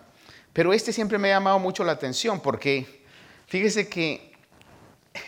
pero 0.54 0.74
este 0.74 0.92
siempre 0.94 1.18
me 1.18 1.32
ha 1.32 1.36
llamado 1.36 1.60
mucho 1.60 1.84
la 1.84 1.94
atención 1.94 2.40
porque 2.40 3.04
fíjese 3.48 3.88
que 3.88 4.34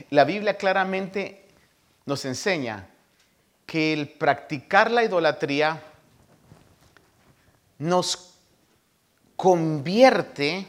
la 0.09 0.23
Biblia 0.23 0.57
claramente 0.57 1.45
nos 2.05 2.25
enseña 2.25 2.87
que 3.65 3.93
el 3.93 4.09
practicar 4.09 4.89
la 4.91 5.03
idolatría 5.03 5.81
nos 7.79 8.35
convierte 9.35 10.67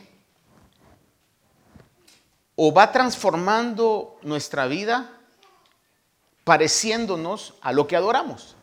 o 2.57 2.73
va 2.73 2.91
transformando 2.91 4.19
nuestra 4.23 4.67
vida 4.67 5.11
pareciéndonos 6.45 7.55
a 7.61 7.73
lo 7.73 7.87
que 7.87 7.97
adoramos. 7.97 8.57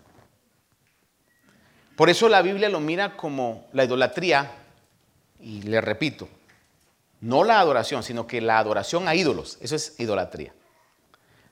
Por 1.95 2.09
eso 2.09 2.29
la 2.29 2.41
Biblia 2.41 2.69
lo 2.69 2.79
mira 2.79 3.15
como 3.15 3.67
la 3.73 3.85
idolatría, 3.85 4.51
y 5.39 5.61
le 5.61 5.81
repito, 5.81 6.27
no 7.21 7.43
la 7.43 7.59
adoración, 7.59 8.01
sino 8.01 8.25
que 8.25 8.41
la 8.41 8.57
adoración 8.57 9.07
a 9.07 9.15
ídolos, 9.15 9.57
eso 9.61 9.75
es 9.75 9.99
idolatría. 9.99 10.53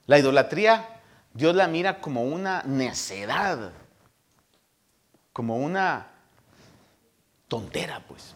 La 0.08 0.20
idolatría 0.20 0.96
Dios 1.36 1.54
la 1.54 1.68
mira 1.68 2.00
como 2.00 2.24
una 2.24 2.64
necedad, 2.64 3.74
como 5.34 5.58
una 5.58 6.08
tontera, 7.48 8.04
pues. 8.08 8.36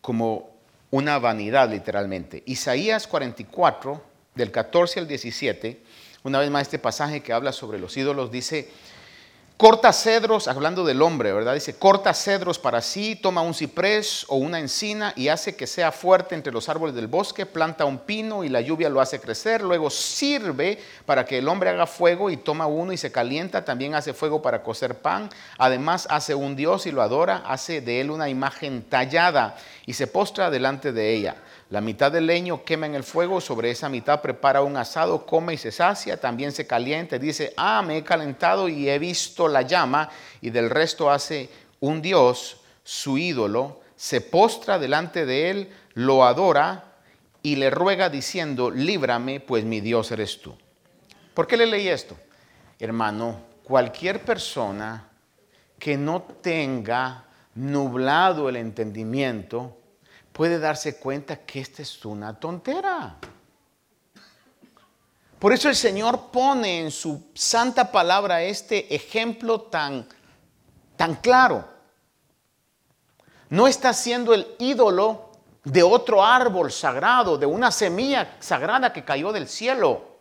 Como 0.00 0.54
una 0.90 1.18
vanidad 1.18 1.70
literalmente. 1.70 2.42
Isaías 2.46 3.06
44, 3.06 4.02
del 4.34 4.50
14 4.50 5.00
al 5.00 5.08
17, 5.08 5.82
una 6.24 6.38
vez 6.38 6.50
más 6.50 6.62
este 6.62 6.78
pasaje 6.78 7.22
que 7.22 7.32
habla 7.32 7.52
sobre 7.52 7.78
los 7.78 7.96
ídolos, 7.96 8.30
dice, 8.30 8.70
Corta 9.56 9.92
cedros, 9.92 10.48
hablando 10.48 10.84
del 10.84 11.00
hombre, 11.00 11.32
¿verdad? 11.32 11.54
Dice, 11.54 11.76
corta 11.76 12.12
cedros 12.12 12.58
para 12.58 12.82
sí, 12.82 13.14
toma 13.14 13.40
un 13.40 13.54
ciprés 13.54 14.26
o 14.26 14.34
una 14.34 14.58
encina 14.58 15.12
y 15.14 15.28
hace 15.28 15.54
que 15.54 15.68
sea 15.68 15.92
fuerte 15.92 16.34
entre 16.34 16.52
los 16.52 16.68
árboles 16.68 16.96
del 16.96 17.06
bosque, 17.06 17.46
planta 17.46 17.84
un 17.84 17.98
pino 17.98 18.42
y 18.42 18.48
la 18.48 18.60
lluvia 18.60 18.88
lo 18.88 19.00
hace 19.00 19.20
crecer, 19.20 19.62
luego 19.62 19.90
sirve 19.90 20.80
para 21.06 21.24
que 21.24 21.38
el 21.38 21.46
hombre 21.46 21.70
haga 21.70 21.86
fuego 21.86 22.30
y 22.30 22.36
toma 22.36 22.66
uno 22.66 22.92
y 22.92 22.96
se 22.96 23.12
calienta, 23.12 23.64
también 23.64 23.94
hace 23.94 24.12
fuego 24.12 24.42
para 24.42 24.64
cocer 24.64 24.96
pan, 24.96 25.30
además 25.56 26.08
hace 26.10 26.34
un 26.34 26.56
dios 26.56 26.86
y 26.86 26.90
lo 26.90 27.00
adora, 27.00 27.44
hace 27.46 27.80
de 27.80 28.00
él 28.00 28.10
una 28.10 28.28
imagen 28.28 28.82
tallada 28.82 29.56
y 29.86 29.92
se 29.92 30.08
postra 30.08 30.50
delante 30.50 30.90
de 30.90 31.14
ella. 31.14 31.36
La 31.70 31.80
mitad 31.80 32.12
del 32.12 32.26
leño 32.26 32.64
quema 32.64 32.86
en 32.86 32.94
el 32.94 33.04
fuego, 33.04 33.40
sobre 33.40 33.70
esa 33.70 33.88
mitad 33.88 34.20
prepara 34.20 34.62
un 34.62 34.76
asado, 34.76 35.24
come 35.24 35.54
y 35.54 35.56
se 35.58 35.72
sacia, 35.72 36.20
también 36.20 36.52
se 36.52 36.66
calienta, 36.66 37.18
dice, 37.18 37.54
ah, 37.56 37.82
me 37.82 37.98
he 37.98 38.04
calentado 38.04 38.68
y 38.68 38.88
he 38.88 38.98
visto 38.98 39.48
la 39.48 39.62
llama, 39.62 40.10
y 40.40 40.50
del 40.50 40.70
resto 40.70 41.10
hace 41.10 41.48
un 41.80 42.02
dios, 42.02 42.58
su 42.82 43.16
ídolo, 43.18 43.80
se 43.96 44.20
postra 44.20 44.78
delante 44.78 45.24
de 45.24 45.50
él, 45.50 45.72
lo 45.94 46.24
adora 46.24 46.92
y 47.42 47.56
le 47.56 47.70
ruega 47.70 48.08
diciendo, 48.08 48.70
líbrame, 48.70 49.40
pues 49.40 49.64
mi 49.64 49.80
Dios 49.80 50.10
eres 50.10 50.40
tú. 50.40 50.54
¿Por 51.32 51.46
qué 51.46 51.56
le 51.56 51.66
leí 51.66 51.88
esto? 51.88 52.16
Hermano, 52.78 53.40
cualquier 53.62 54.24
persona 54.24 55.08
que 55.78 55.96
no 55.96 56.22
tenga 56.22 57.24
nublado 57.54 58.48
el 58.48 58.56
entendimiento, 58.56 59.76
puede 60.34 60.58
darse 60.58 60.96
cuenta 60.96 61.36
que 61.46 61.60
esta 61.60 61.80
es 61.80 62.04
una 62.04 62.38
tontera. 62.38 63.16
Por 65.38 65.52
eso 65.52 65.68
el 65.68 65.76
Señor 65.76 66.32
pone 66.32 66.80
en 66.80 66.90
su 66.90 67.30
santa 67.34 67.92
palabra 67.92 68.42
este 68.42 68.92
ejemplo 68.92 69.60
tan, 69.60 70.08
tan 70.96 71.14
claro. 71.16 71.68
No 73.48 73.68
está 73.68 73.92
siendo 73.92 74.34
el 74.34 74.56
ídolo 74.58 75.30
de 75.62 75.84
otro 75.84 76.24
árbol 76.24 76.72
sagrado, 76.72 77.38
de 77.38 77.46
una 77.46 77.70
semilla 77.70 78.36
sagrada 78.40 78.92
que 78.92 79.04
cayó 79.04 79.30
del 79.30 79.46
cielo. 79.46 80.13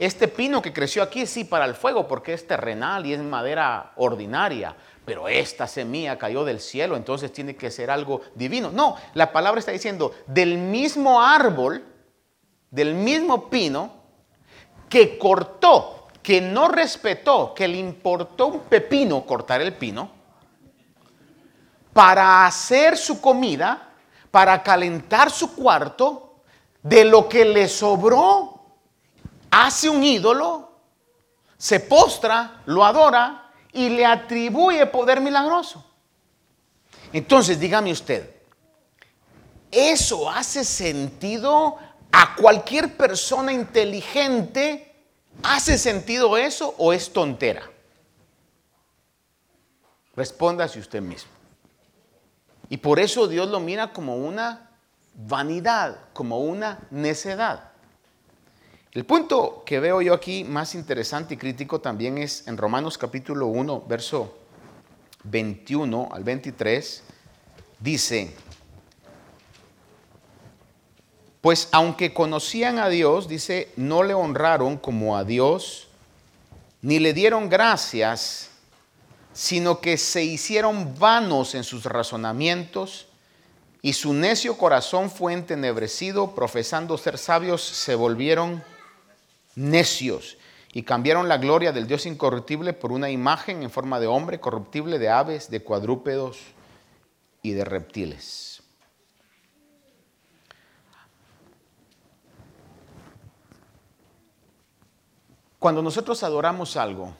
Este 0.00 0.26
pino 0.26 0.60
que 0.60 0.72
creció 0.72 1.00
aquí 1.04 1.26
sí 1.26 1.44
para 1.44 1.64
el 1.66 1.76
fuego 1.76 2.08
porque 2.08 2.32
es 2.32 2.44
terrenal 2.44 3.06
y 3.06 3.12
es 3.12 3.20
madera 3.20 3.92
ordinaria 3.96 4.74
pero 5.02 5.28
esta 5.28 5.66
semilla 5.66 6.18
cayó 6.18 6.44
del 6.44 6.60
cielo, 6.60 6.96
entonces 6.96 7.32
tiene 7.32 7.56
que 7.56 7.72
ser 7.72 7.90
algo 7.90 8.20
divino. 8.36 8.70
No, 8.70 8.94
la 9.14 9.32
palabra 9.32 9.58
está 9.58 9.72
diciendo, 9.72 10.14
del 10.28 10.56
mismo 10.56 11.20
árbol 11.20 11.82
del 12.70 12.94
mismo 12.94 13.50
pino 13.50 13.90
que 14.88 15.18
cortó, 15.18 16.08
que 16.22 16.40
no 16.40 16.68
respetó, 16.68 17.54
que 17.54 17.68
le 17.68 17.78
importó 17.78 18.46
un 18.46 18.60
pepino 18.60 19.24
cortar 19.26 19.60
el 19.60 19.74
pino, 19.74 20.10
para 21.92 22.46
hacer 22.46 22.96
su 22.96 23.20
comida, 23.20 23.94
para 24.30 24.62
calentar 24.62 25.30
su 25.30 25.54
cuarto, 25.54 26.42
de 26.82 27.04
lo 27.04 27.28
que 27.28 27.44
le 27.44 27.68
sobró, 27.68 28.59
hace 29.50 29.88
un 29.88 30.02
ídolo, 30.02 30.70
se 31.56 31.80
postra, 31.80 32.62
lo 32.66 32.84
adora 32.84 33.50
y 33.72 33.88
le 33.88 34.06
atribuye 34.06 34.86
poder 34.86 35.20
milagroso. 35.20 35.84
Entonces, 37.12 37.58
dígame 37.58 37.92
usted, 37.92 38.34
¿eso 39.70 40.30
hace 40.30 40.64
sentido 40.64 41.76
a 42.12 42.34
cualquier 42.36 42.96
persona 42.96 43.52
inteligente? 43.52 44.86
¿Hace 45.42 45.78
sentido 45.78 46.36
eso 46.36 46.74
o 46.78 46.92
es 46.92 47.12
tontera? 47.12 47.68
Respóndase 50.14 50.78
usted 50.78 51.00
mismo. 51.00 51.30
Y 52.68 52.76
por 52.76 53.00
eso 53.00 53.26
Dios 53.26 53.48
lo 53.48 53.58
mira 53.58 53.92
como 53.92 54.16
una 54.16 54.70
vanidad, 55.14 55.98
como 56.12 56.40
una 56.40 56.78
necedad. 56.90 57.69
El 58.92 59.04
punto 59.04 59.62
que 59.64 59.78
veo 59.78 60.02
yo 60.02 60.12
aquí 60.12 60.42
más 60.42 60.74
interesante 60.74 61.34
y 61.34 61.36
crítico 61.36 61.80
también 61.80 62.18
es 62.18 62.48
en 62.48 62.56
Romanos 62.56 62.98
capítulo 62.98 63.46
1, 63.46 63.84
verso 63.86 64.36
21 65.22 66.08
al 66.10 66.24
23, 66.24 67.04
dice, 67.78 68.34
pues 71.40 71.68
aunque 71.70 72.12
conocían 72.12 72.80
a 72.80 72.88
Dios, 72.88 73.28
dice, 73.28 73.70
no 73.76 74.02
le 74.02 74.12
honraron 74.12 74.76
como 74.76 75.16
a 75.16 75.22
Dios, 75.22 75.86
ni 76.82 76.98
le 76.98 77.12
dieron 77.12 77.48
gracias, 77.48 78.50
sino 79.32 79.80
que 79.80 79.98
se 79.98 80.24
hicieron 80.24 80.98
vanos 80.98 81.54
en 81.54 81.62
sus 81.62 81.84
razonamientos, 81.84 83.06
y 83.82 83.92
su 83.92 84.12
necio 84.14 84.58
corazón 84.58 85.12
fue 85.12 85.32
entenebrecido, 85.32 86.34
profesando 86.34 86.98
ser 86.98 87.18
sabios, 87.18 87.62
se 87.62 87.94
volvieron 87.94 88.64
necios 89.60 90.38
y 90.72 90.82
cambiaron 90.82 91.28
la 91.28 91.38
gloria 91.38 91.72
del 91.72 91.86
Dios 91.86 92.06
incorruptible 92.06 92.72
por 92.72 92.92
una 92.92 93.10
imagen 93.10 93.62
en 93.62 93.70
forma 93.70 94.00
de 94.00 94.06
hombre 94.06 94.40
corruptible, 94.40 94.98
de 94.98 95.10
aves, 95.10 95.50
de 95.50 95.62
cuadrúpedos 95.62 96.38
y 97.42 97.52
de 97.52 97.64
reptiles. 97.64 98.62
Cuando 105.58 105.82
nosotros 105.82 106.22
adoramos 106.22 106.76
algo, 106.76 107.14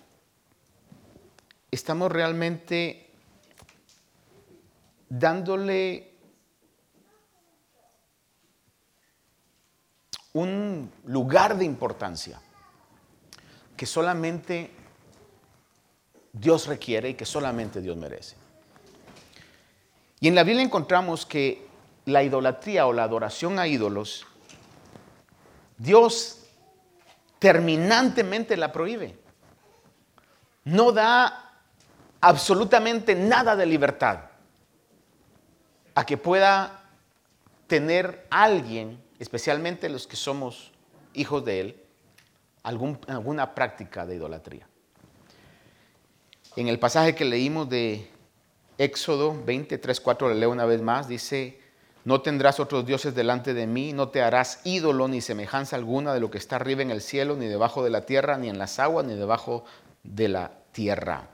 estamos 1.71 2.11
realmente 2.11 3.11
dándole 5.11 6.10
un 10.33 10.91
lugar 11.07 11.57
de 11.57 11.65
importancia 11.65 12.41
que 13.77 13.87
solamente 13.87 14.71
Dios 16.33 16.67
requiere 16.67 17.11
y 17.11 17.15
que 17.15 17.25
solamente 17.25 17.81
Dios 17.81 17.97
merece. 17.97 18.37
Y 20.21 20.29
en 20.29 20.35
la 20.35 20.45
Biblia 20.45 20.63
encontramos 20.63 21.27
que 21.27 21.67
la 22.05 22.23
idolatría 22.23 22.87
o 22.87 22.93
la 22.93 23.05
adoración 23.05 23.59
a 23.59 23.67
ídolos, 23.67 24.27
Dios 25.79 26.41
terminantemente 27.39 28.57
la 28.57 28.71
prohíbe. 28.71 29.19
No 30.65 30.93
da 30.93 31.63
absolutamente 32.21 33.15
nada 33.15 33.57
de 33.57 33.67
libertad 33.67 34.21
a 35.95 36.05
que 36.05 36.19
pueda 36.19 36.85
tener 37.67 38.27
alguien, 38.31 39.03
especialmente 39.21 39.89
los 39.89 40.09
que 40.09 40.17
somos 40.17 40.73
hijos 41.15 41.45
de 41.45 41.61
Él, 41.61 41.83
alguna 42.63 43.55
práctica 43.55 44.05
de 44.07 44.17
idolatría. 44.17 44.67
En 46.57 46.67
el 46.67 46.81
pasaje 46.81 47.15
que 47.15 47.25
leímos 47.25 47.69
de 47.69 48.11
Éxodo 48.79 49.41
23, 49.45 50.01
4, 50.01 50.31
le 50.31 50.35
leo 50.35 50.51
una 50.51 50.65
vez 50.65 50.83
más, 50.83 51.07
dice, 51.07 51.61
no 52.05 52.23
tendrás 52.23 52.59
otros 52.61 52.87
dioses 52.87 53.15
delante 53.15 53.55
de 53.55 53.67
mí, 53.67 53.93
no 53.93 54.09
te 54.09 54.23
harás 54.23 54.61
ídolo 54.65 55.07
ni 55.07 55.21
semejanza 55.21 55.77
alguna 55.77 56.15
de 56.15 56.21
lo 56.21 56.31
que 56.31 56.39
está 56.39 56.57
arriba 56.57 56.83
en 56.83 56.91
el 56.91 57.03
cielo, 57.03 57.37
ni 57.37 57.47
debajo 57.47 57.85
de 57.85 57.91
la 57.91 58.07
tierra, 58.07 58.39
ni 58.39 58.49
en 58.49 58.59
las 58.59 58.79
aguas, 58.79 59.05
ni 59.05 59.15
debajo 59.15 59.65
de 60.03 60.29
la 60.29 60.51
tierra. 60.73 61.29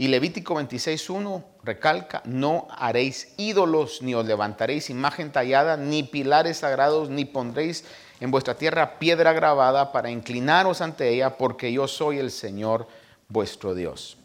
Y 0.00 0.08
Levítico 0.08 0.54
26.1 0.54 1.44
recalca, 1.62 2.22
no 2.24 2.68
haréis 2.70 3.34
ídolos, 3.36 4.00
ni 4.00 4.14
os 4.14 4.24
levantaréis 4.24 4.88
imagen 4.88 5.30
tallada, 5.30 5.76
ni 5.76 6.04
pilares 6.04 6.60
sagrados, 6.60 7.10
ni 7.10 7.26
pondréis 7.26 7.84
en 8.18 8.30
vuestra 8.30 8.56
tierra 8.56 8.98
piedra 8.98 9.34
grabada 9.34 9.92
para 9.92 10.08
inclinaros 10.08 10.80
ante 10.80 11.10
ella, 11.10 11.36
porque 11.36 11.70
yo 11.70 11.86
soy 11.86 12.18
el 12.18 12.30
Señor 12.30 12.88
vuestro 13.28 13.74
Dios. 13.74 14.16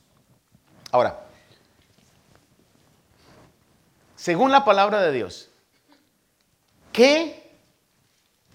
Ahora, 0.94 1.26
según 4.16 4.54
la 4.54 4.64
palabra 4.64 5.02
de 5.02 5.12
Dios, 5.12 5.50
¿qué 6.94 7.52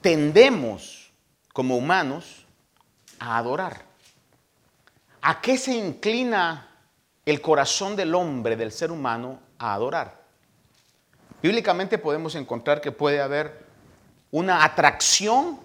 tendemos 0.01 1.13
como 1.53 1.77
humanos 1.77 2.47
a 3.19 3.37
adorar? 3.37 3.85
¿A 5.21 5.43
qué 5.43 5.59
se 5.59 5.75
inclina 5.75 6.69
el 7.31 7.41
corazón 7.41 7.97
del 7.97 8.15
hombre, 8.15 8.57
del 8.57 8.73
ser 8.73 8.91
humano, 8.91 9.41
a 9.59 9.75
adorar? 9.75 10.21
Bíblicamente 11.43 11.97
podemos 11.97 12.35
encontrar 12.35 12.81
que 12.81 12.93
puede 12.93 13.21
haber 13.21 13.65
una 14.31 14.65
atracción 14.65 15.59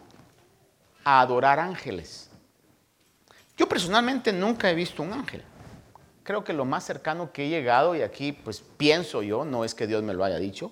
a 1.04 1.22
adorar 1.22 1.60
ángeles. 1.60 2.30
Yo 3.58 3.68
personalmente 3.68 4.32
nunca 4.32 4.70
he 4.70 4.76
visto 4.76 5.04
un 5.04 5.14
ángel. 5.14 5.44
Creo 6.24 6.44
que 6.44 6.54
lo 6.54 6.66
más 6.66 6.84
cercano 6.84 7.32
que 7.32 7.46
he 7.46 7.50
llegado, 7.50 7.96
y 7.96 8.02
aquí 8.02 8.32
pues 8.32 8.62
pienso 8.62 9.22
yo, 9.22 9.46
no 9.46 9.66
es 9.66 9.76
que 9.76 9.88
Dios 9.88 10.04
me 10.04 10.14
lo 10.14 10.24
haya 10.24 10.38
dicho, 10.38 10.72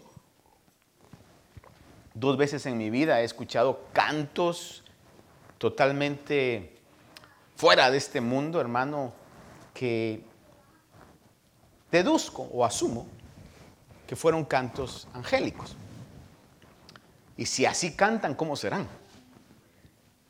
dos 2.14 2.38
veces 2.38 2.66
en 2.66 2.78
mi 2.78 2.90
vida 2.90 3.22
he 3.22 3.24
escuchado 3.24 3.86
cantos 3.94 4.84
totalmente 5.58 6.76
fuera 7.56 7.90
de 7.92 7.98
este 7.98 8.22
mundo, 8.22 8.60
hermano, 8.60 9.14
que 9.74 10.24
deduzco 11.94 12.50
o 12.52 12.66
asumo 12.66 13.06
que 14.08 14.16
fueron 14.16 14.44
cantos 14.46 15.08
angélicos. 15.14 15.76
Y 17.38 17.46
si 17.46 17.68
así 17.68 17.96
cantan, 17.96 18.34
¿cómo 18.34 18.56
serán? 18.56 18.88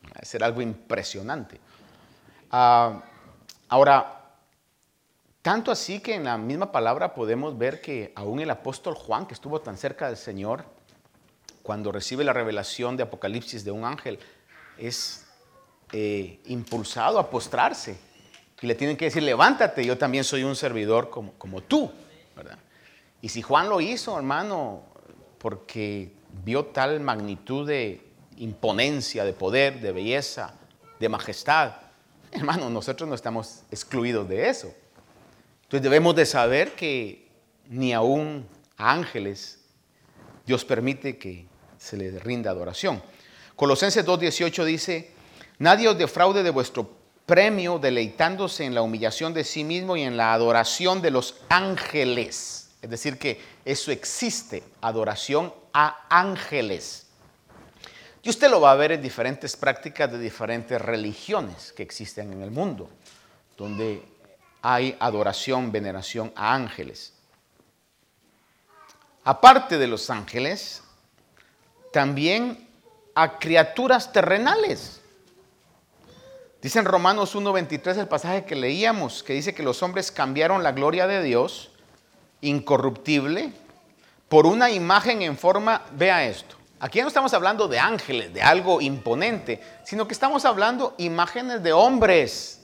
Va 0.06 0.20
a 0.22 0.26
ser 0.26 0.44
algo 0.44 0.62
impresionante. 0.62 1.60
Ah, 2.52 3.02
ahora, 3.70 4.36
tanto 5.42 5.72
así 5.72 6.02
que 6.02 6.16
en 6.16 6.26
la 6.26 6.38
misma 6.38 6.72
palabra 6.72 7.14
podemos 7.14 7.58
ver 7.58 7.80
que 7.82 8.12
aún 8.16 8.42
el 8.42 8.50
apóstol 8.50 8.96
Juan, 8.96 9.26
que 9.26 9.34
estuvo 9.34 9.62
tan 9.62 9.78
cerca 9.78 10.08
del 10.08 10.18
Señor, 10.18 10.66
cuando 11.62 11.94
recibe 11.94 12.26
la 12.26 12.34
revelación 12.34 12.98
de 12.98 13.04
Apocalipsis 13.04 13.64
de 13.64 13.72
un 13.72 13.86
ángel, 13.86 14.20
es 14.78 15.26
eh, 15.94 16.42
impulsado 16.46 17.20
a 17.20 17.30
postrarse. 17.30 17.98
Y 18.64 18.66
le 18.66 18.76
tienen 18.76 18.96
que 18.96 19.06
decir, 19.06 19.22
levántate, 19.22 19.86
yo 19.86 19.98
también 19.98 20.24
soy 20.24 20.46
un 20.46 20.56
servidor 20.56 21.10
como, 21.10 21.34
como 21.34 21.62
tú. 21.62 21.92
Y 23.22 23.28
si 23.28 23.42
Juan 23.42 23.68
lo 23.68 23.82
hizo, 23.82 24.16
hermano, 24.16 24.84
porque 25.38 26.14
vio 26.46 26.68
tal 26.68 27.02
magnitud 27.02 27.68
de 27.68 28.02
imponencia, 28.38 29.26
de 29.26 29.34
poder, 29.34 29.82
de 29.82 29.92
belleza, 29.92 30.54
de 30.98 31.10
majestad. 31.10 31.74
Hermano, 32.32 32.70
nosotros 32.70 33.10
no 33.10 33.16
estamos 33.16 33.64
excluidos 33.70 34.30
de 34.30 34.48
eso. 34.48 34.74
Entonces 35.64 35.84
debemos 35.84 36.16
de 36.16 36.26
saber 36.26 36.72
que 36.72 37.28
ni 37.68 37.92
aún 37.92 38.48
a 38.78 38.94
ángeles 38.94 39.60
Dios 40.46 40.64
permite 40.64 41.18
que 41.18 41.48
se 41.78 41.98
les 41.98 42.24
rinda 42.24 42.52
adoración. 42.52 43.04
Colosenses 43.58 44.06
2.18 44.06 44.64
dice, 44.64 45.12
nadie 45.60 45.90
os 45.90 45.98
defraude 45.98 46.44
de 46.44 46.50
vuestro 46.50 47.03
premio 47.26 47.80
deleitándose 47.80 48.66
en 48.66 48.76
la 48.76 48.82
humillación 48.82 49.34
de 49.34 49.44
sí 49.44 49.64
mismo 49.64 49.96
y 49.96 50.02
en 50.02 50.18
la 50.18 50.34
adoración 50.34 51.02
de 51.02 51.12
los 51.12 51.36
ángeles. 51.50 52.72
Es 52.82 52.90
decir, 52.90 53.18
que 53.18 53.42
eso 53.64 53.92
existe, 53.92 54.64
adoración 54.82 55.54
a 55.74 56.06
ángeles. 56.10 57.08
Y 58.22 58.30
usted 58.30 58.50
lo 58.50 58.62
va 58.62 58.72
a 58.72 58.76
ver 58.76 58.94
en 58.94 59.02
diferentes 59.02 59.56
prácticas 59.56 60.12
de 60.12 60.20
diferentes 60.20 60.82
religiones 60.82 61.74
que 61.74 61.84
existen 61.84 62.32
en 62.32 62.42
el 62.42 62.52
mundo, 62.52 62.90
donde 63.58 64.04
hay 64.62 64.96
adoración, 65.00 65.72
veneración 65.72 66.32
a 66.36 66.54
ángeles. 66.54 67.14
Aparte 69.26 69.78
de 69.78 69.88
los 69.88 70.10
ángeles, 70.10 70.84
también 71.92 72.68
a 73.16 73.38
criaturas 73.40 74.12
terrenales. 74.12 75.03
Dice 76.64 76.80
en 76.80 76.86
Romanos 76.86 77.36
1.23 77.36 77.98
el 77.98 78.08
pasaje 78.08 78.46
que 78.46 78.56
leíamos, 78.56 79.22
que 79.22 79.34
dice 79.34 79.54
que 79.54 79.64
los 79.64 79.84
hombres 79.84 80.14
cambiaron 80.14 80.64
la 80.64 80.72
gloria 80.72 81.08
de 81.08 81.22
Dios, 81.22 81.72
incorruptible, 82.40 83.52
por 84.30 84.46
una 84.46 84.72
imagen 84.72 85.22
en 85.24 85.38
forma, 85.38 85.82
vea 85.92 86.26
esto, 86.26 86.56
aquí 86.80 87.02
no 87.02 87.10
estamos 87.10 87.34
hablando 87.34 87.68
de 87.68 87.80
ángeles, 87.80 88.34
de 88.34 88.42
algo 88.42 88.80
imponente, 88.80 89.62
sino 89.84 90.08
que 90.08 90.14
estamos 90.14 90.46
hablando 90.46 90.96
imágenes 91.00 91.62
de 91.64 91.74
hombres. 91.74 92.62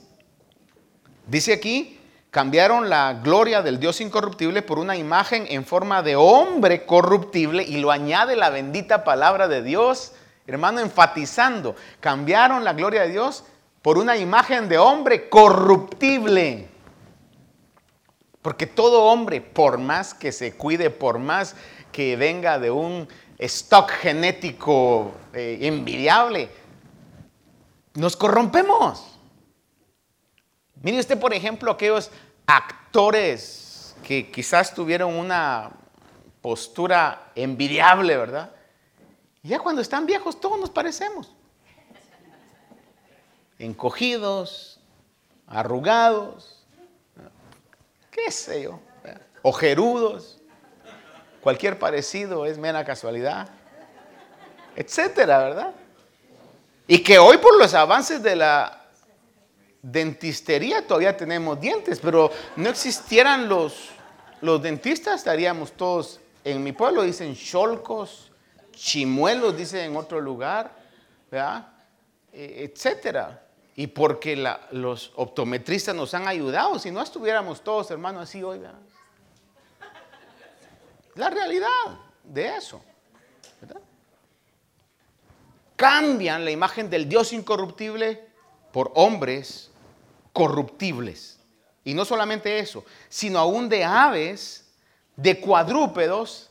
Dice 1.26 1.52
aquí, 1.52 2.00
cambiaron 2.30 2.88
la 2.88 3.20
gloria 3.22 3.60
del 3.60 3.78
Dios 3.78 4.00
incorruptible 4.00 4.62
por 4.62 4.78
una 4.78 4.96
imagen 4.96 5.44
en 5.50 5.66
forma 5.66 6.02
de 6.02 6.16
hombre 6.16 6.86
corruptible 6.86 7.64
y 7.64 7.76
lo 7.76 7.90
añade 7.90 8.34
la 8.34 8.48
bendita 8.48 9.04
palabra 9.04 9.46
de 9.46 9.62
Dios, 9.62 10.12
hermano, 10.46 10.80
enfatizando, 10.80 11.76
cambiaron 12.00 12.64
la 12.64 12.72
gloria 12.72 13.02
de 13.02 13.10
Dios 13.10 13.44
por 13.82 13.98
una 13.98 14.16
imagen 14.16 14.68
de 14.68 14.78
hombre 14.78 15.28
corruptible. 15.28 16.68
Porque 18.42 18.66
todo 18.66 19.04
hombre, 19.04 19.40
por 19.40 19.78
más 19.78 20.14
que 20.14 20.32
se 20.32 20.56
cuide, 20.56 20.90
por 20.90 21.18
más 21.18 21.54
que 21.92 22.16
venga 22.16 22.58
de 22.58 22.70
un 22.70 23.08
stock 23.38 23.90
genético 23.90 25.12
eh, 25.34 25.58
envidiable, 25.62 26.50
nos 27.94 28.16
corrompemos. 28.16 29.18
Mire 30.82 31.00
usted, 31.00 31.18
por 31.18 31.34
ejemplo, 31.34 31.70
aquellos 31.70 32.10
actores 32.46 33.94
que 34.02 34.30
quizás 34.30 34.74
tuvieron 34.74 35.14
una 35.14 35.70
postura 36.40 37.30
envidiable, 37.34 38.16
¿verdad? 38.16 38.50
Ya 39.42 39.58
cuando 39.58 39.82
están 39.82 40.06
viejos 40.06 40.40
todos 40.40 40.58
nos 40.58 40.70
parecemos 40.70 41.30
encogidos, 43.60 44.80
arrugados, 45.46 46.64
qué 48.10 48.30
sé 48.30 48.62
yo, 48.62 48.80
ojerudos. 49.42 50.38
Cualquier 51.42 51.78
parecido 51.78 52.44
es 52.44 52.58
mera 52.58 52.84
casualidad, 52.84 53.48
etcétera, 54.76 55.38
¿verdad? 55.38 55.72
Y 56.86 57.02
que 57.02 57.18
hoy 57.18 57.38
por 57.38 57.56
los 57.56 57.72
avances 57.74 58.22
de 58.22 58.36
la 58.36 58.88
dentistería 59.82 60.86
todavía 60.86 61.16
tenemos 61.16 61.58
dientes, 61.60 62.00
pero 62.00 62.30
no 62.56 62.68
existieran 62.68 63.48
los, 63.48 63.90
los 64.40 64.60
dentistas, 64.62 65.16
estaríamos 65.16 65.72
todos, 65.72 66.20
en 66.44 66.62
mi 66.62 66.72
pueblo 66.72 67.02
dicen 67.02 67.34
cholcos, 67.34 68.30
chimuelos, 68.72 69.56
dicen 69.56 69.90
en 69.90 69.96
otro 69.96 70.20
lugar, 70.20 70.70
¿verdad? 71.30 71.68
E, 72.32 72.70
etcétera 72.70 73.46
y 73.76 73.86
porque 73.86 74.36
los 74.72 75.12
optometristas 75.16 75.94
nos 75.94 76.12
han 76.14 76.28
ayudado, 76.28 76.78
si 76.78 76.90
no 76.90 77.00
estuviéramos 77.02 77.62
todos, 77.62 77.90
hermanos, 77.90 78.24
así 78.24 78.42
hoy. 78.42 78.60
La 81.14 81.30
realidad 81.30 81.68
de 82.24 82.56
eso. 82.56 82.82
Cambian 85.76 86.44
la 86.44 86.50
imagen 86.50 86.90
del 86.90 87.08
Dios 87.08 87.32
incorruptible 87.32 88.28
por 88.72 88.92
hombres 88.94 89.70
corruptibles. 90.32 91.38
Y 91.84 91.94
no 91.94 92.04
solamente 92.04 92.58
eso, 92.58 92.84
sino 93.08 93.38
aún 93.38 93.68
de 93.68 93.84
aves, 93.84 94.70
de 95.16 95.40
cuadrúpedos 95.40 96.50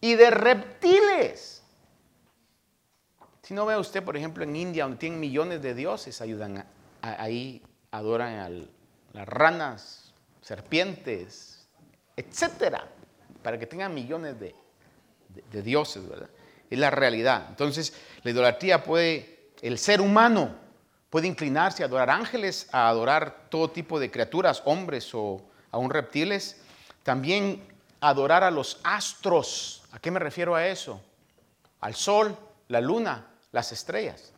y 0.00 0.14
de 0.14 0.30
reptiles. 0.30 1.51
Si 3.52 3.56
no 3.56 3.66
ve 3.66 3.76
usted, 3.76 4.02
por 4.02 4.16
ejemplo, 4.16 4.44
en 4.44 4.56
India, 4.56 4.84
donde 4.84 4.96
tienen 4.96 5.20
millones 5.20 5.60
de 5.60 5.74
dioses, 5.74 6.22
ayudan 6.22 6.64
ahí, 7.02 7.62
adoran 7.90 8.38
a 8.38 8.48
las 9.12 9.28
ranas, 9.28 10.14
serpientes, 10.40 11.68
etcétera, 12.16 12.88
para 13.42 13.58
que 13.58 13.66
tengan 13.66 13.92
millones 13.92 14.40
de, 14.40 14.54
de 15.50 15.62
dioses, 15.62 16.08
¿verdad? 16.08 16.30
Es 16.70 16.78
la 16.78 16.90
realidad. 16.90 17.44
Entonces, 17.50 17.92
la 18.22 18.30
idolatría 18.30 18.82
puede, 18.82 19.50
el 19.60 19.76
ser 19.76 20.00
humano 20.00 20.54
puede 21.10 21.26
inclinarse 21.26 21.82
a 21.82 21.86
adorar 21.88 22.08
ángeles, 22.08 22.70
a 22.72 22.88
adorar 22.88 23.50
todo 23.50 23.68
tipo 23.68 24.00
de 24.00 24.10
criaturas, 24.10 24.62
hombres 24.64 25.14
o 25.14 25.42
aún 25.72 25.90
reptiles. 25.90 26.58
También 27.02 27.62
adorar 28.00 28.44
a 28.44 28.50
los 28.50 28.80
astros. 28.82 29.82
¿A 29.92 29.98
qué 29.98 30.10
me 30.10 30.20
refiero 30.20 30.54
a 30.54 30.66
eso? 30.66 31.02
Al 31.80 31.94
sol, 31.94 32.34
la 32.68 32.80
luna, 32.80 33.26
las 33.52 33.70
estrellas. 33.72 34.32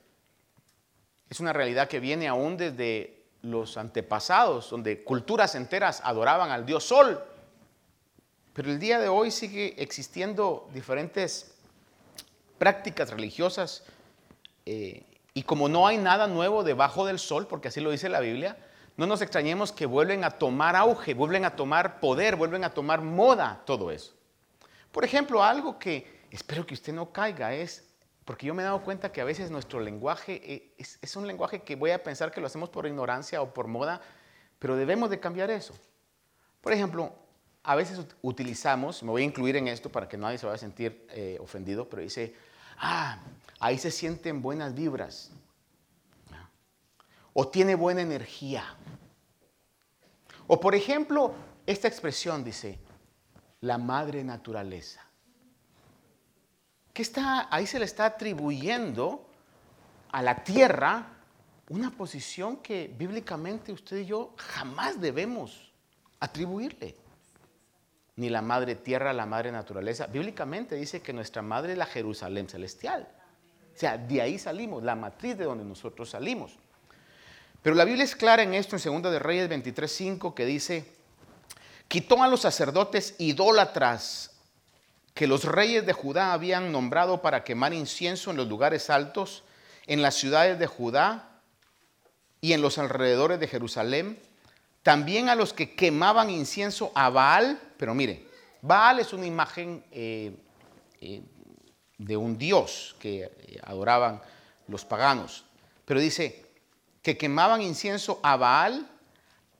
Es 1.30 1.40
una 1.40 1.52
realidad 1.52 1.88
que 1.88 2.00
viene 2.00 2.28
aún 2.28 2.56
desde 2.56 3.24
los 3.42 3.76
antepasados, 3.76 4.70
donde 4.70 5.02
culturas 5.02 5.54
enteras 5.54 6.00
adoraban 6.04 6.50
al 6.50 6.66
dios 6.66 6.84
Sol. 6.84 7.22
Pero 8.52 8.70
el 8.70 8.78
día 8.78 9.00
de 9.00 9.08
hoy 9.08 9.30
sigue 9.30 9.74
existiendo 9.82 10.68
diferentes 10.72 11.54
prácticas 12.58 13.10
religiosas 13.10 13.82
eh, 14.64 15.04
y 15.34 15.42
como 15.42 15.68
no 15.68 15.86
hay 15.86 15.98
nada 15.98 16.28
nuevo 16.28 16.62
debajo 16.62 17.04
del 17.04 17.18
sol, 17.18 17.48
porque 17.48 17.68
así 17.68 17.80
lo 17.80 17.90
dice 17.90 18.08
la 18.08 18.20
Biblia, 18.20 18.56
no 18.96 19.06
nos 19.06 19.20
extrañemos 19.20 19.72
que 19.72 19.86
vuelven 19.86 20.22
a 20.22 20.30
tomar 20.30 20.76
auge, 20.76 21.14
vuelven 21.14 21.44
a 21.44 21.56
tomar 21.56 21.98
poder, 21.98 22.36
vuelven 22.36 22.62
a 22.62 22.72
tomar 22.72 23.00
moda 23.00 23.62
todo 23.66 23.90
eso. 23.90 24.14
Por 24.92 25.04
ejemplo, 25.04 25.42
algo 25.42 25.76
que 25.76 26.22
espero 26.30 26.64
que 26.64 26.74
usted 26.74 26.92
no 26.92 27.10
caiga 27.10 27.52
es 27.52 27.84
porque 28.24 28.46
yo 28.46 28.54
me 28.54 28.62
he 28.62 28.64
dado 28.64 28.82
cuenta 28.82 29.12
que 29.12 29.20
a 29.20 29.24
veces 29.24 29.50
nuestro 29.50 29.80
lenguaje 29.80 30.40
eh, 30.44 30.74
es, 30.78 31.16
un 31.16 31.26
lenguaje 31.26 31.62
que 31.62 31.76
voy 31.76 31.90
a 31.90 32.02
pensar 32.02 32.32
que 32.32 32.40
lo 32.40 32.46
hacemos 32.46 32.70
por 32.70 32.86
ignorancia 32.86 33.42
o 33.42 33.52
por 33.52 33.66
moda, 33.66 34.00
pero 34.58 34.76
debemos 34.76 35.10
de 35.10 35.20
cambiar 35.20 35.50
eso. 35.50 35.74
Por 36.62 36.72
ejemplo, 36.72 37.12
a 37.62 37.74
veces 37.76 38.00
utilizamos, 38.22 39.02
me 39.02 39.10
voy 39.10 39.22
a 39.22 39.24
incluir 39.26 39.56
en 39.56 39.68
esto 39.68 39.90
para 39.90 40.08
que 40.08 40.16
nadie 40.16 40.38
se 40.38 40.46
vaya 40.46 40.56
a 40.56 40.58
sentir 40.58 41.06
eh, 41.10 41.36
ofendido, 41.40 41.88
pero 41.88 42.00
dice, 42.00 42.34
ah, 42.78 43.18
ahí 43.60 43.78
se 43.78 43.90
sienten 43.90 44.40
buenas 44.40 44.74
vibras. 44.74 45.30
O 47.34 47.48
tiene 47.48 47.74
buena 47.74 48.00
energía. 48.00 48.64
O 50.46 50.60
por 50.60 50.74
ejemplo, 50.74 51.34
esta 51.66 51.88
expresión 51.88 52.42
dice, 52.42 52.78
la 53.60 53.76
madre 53.76 54.24
naturaleza. 54.24 55.04
¿Qué 56.94 57.02
está, 57.02 57.48
ahí 57.50 57.66
se 57.66 57.78
le 57.78 57.84
está 57.84 58.06
atribuyendo 58.06 59.28
a 60.12 60.22
la 60.22 60.44
tierra 60.44 61.08
una 61.68 61.90
posición 61.90 62.58
que 62.58 62.92
bíblicamente 62.96 63.72
usted 63.72 63.98
y 63.98 64.06
yo 64.06 64.32
jamás 64.36 65.00
debemos 65.00 65.72
atribuirle. 66.20 66.94
Ni 68.16 68.28
la 68.30 68.42
madre 68.42 68.76
tierra, 68.76 69.12
la 69.12 69.26
madre 69.26 69.50
naturaleza. 69.50 70.06
Bíblicamente 70.06 70.76
dice 70.76 71.02
que 71.02 71.12
nuestra 71.12 71.42
madre 71.42 71.72
es 71.72 71.78
la 71.78 71.86
Jerusalén 71.86 72.48
celestial. 72.48 73.08
O 73.74 73.76
sea, 73.76 73.98
de 73.98 74.22
ahí 74.22 74.38
salimos, 74.38 74.84
la 74.84 74.94
matriz 74.94 75.36
de 75.36 75.44
donde 75.44 75.64
nosotros 75.64 76.10
salimos. 76.10 76.56
Pero 77.60 77.74
la 77.74 77.84
Biblia 77.84 78.04
es 78.04 78.14
clara 78.14 78.44
en 78.44 78.54
esto 78.54 78.76
en 78.76 79.02
2 79.02 79.10
de 79.10 79.18
Reyes 79.18 79.48
23:5 79.50 80.32
que 80.32 80.46
dice, 80.46 80.94
quitó 81.88 82.22
a 82.22 82.28
los 82.28 82.42
sacerdotes 82.42 83.16
idólatras 83.18 84.33
que 85.14 85.28
los 85.28 85.44
reyes 85.44 85.86
de 85.86 85.92
Judá 85.92 86.32
habían 86.32 86.72
nombrado 86.72 87.22
para 87.22 87.44
quemar 87.44 87.72
incienso 87.72 88.32
en 88.32 88.36
los 88.36 88.48
lugares 88.48 88.90
altos, 88.90 89.44
en 89.86 90.02
las 90.02 90.16
ciudades 90.16 90.58
de 90.58 90.66
Judá 90.66 91.40
y 92.40 92.52
en 92.52 92.60
los 92.60 92.78
alrededores 92.78 93.38
de 93.38 93.46
Jerusalén, 93.46 94.18
también 94.82 95.28
a 95.28 95.36
los 95.36 95.52
que 95.52 95.74
quemaban 95.74 96.30
incienso 96.30 96.90
a 96.94 97.08
Baal, 97.10 97.60
pero 97.78 97.94
mire, 97.94 98.26
Baal 98.60 98.98
es 98.98 99.12
una 99.12 99.24
imagen 99.24 99.84
eh, 99.92 100.36
eh, 101.00 101.22
de 101.96 102.16
un 102.16 102.36
dios 102.36 102.96
que 102.98 103.22
eh, 103.22 103.60
adoraban 103.62 104.20
los 104.66 104.84
paganos, 104.84 105.44
pero 105.84 106.00
dice 106.00 106.44
que 107.02 107.16
quemaban 107.16 107.62
incienso 107.62 108.18
a 108.22 108.36
Baal, 108.36 108.90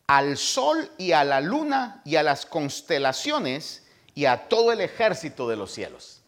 al 0.07 0.37
sol 0.37 0.91
y 0.99 1.13
a 1.13 1.25
la 1.25 1.41
luna 1.41 2.03
y 2.05 2.17
a 2.17 2.23
las 2.23 2.45
constelaciones, 2.45 3.84
y 4.15 4.27
a 4.27 4.49
todo 4.49 4.73
el 4.73 4.81
ejército 4.81 5.49
de 5.49 5.57
los 5.57 5.73
cielos. 5.73 6.23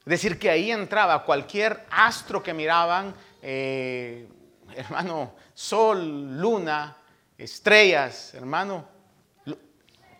Es 0.00 0.10
decir, 0.10 0.38
que 0.38 0.48
ahí 0.48 0.70
entraba 0.70 1.24
cualquier 1.24 1.84
astro 1.90 2.42
que 2.42 2.54
miraban, 2.54 3.14
eh, 3.42 4.26
hermano, 4.74 5.34
sol, 5.52 6.40
luna, 6.40 6.96
estrellas, 7.36 8.32
hermano, 8.34 8.86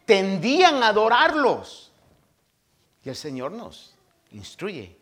tendían 0.04 0.82
a 0.82 0.88
adorarlos. 0.88 1.92
Y 3.04 3.08
el 3.08 3.16
Señor 3.16 3.52
nos 3.52 3.94
instruye. 4.32 4.96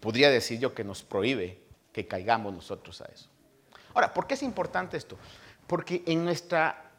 Podría 0.00 0.30
decir 0.30 0.58
yo 0.58 0.74
que 0.74 0.84
nos 0.84 1.02
prohíbe 1.02 1.60
que 1.92 2.06
caigamos 2.06 2.52
nosotros 2.52 3.00
a 3.00 3.04
eso. 3.06 3.28
Ahora, 3.92 4.12
¿por 4.12 4.26
qué 4.26 4.34
es 4.34 4.42
importante 4.42 4.96
esto? 4.96 5.16
Porque 5.66 6.02
en 6.06 6.24
nuestra 6.24 6.90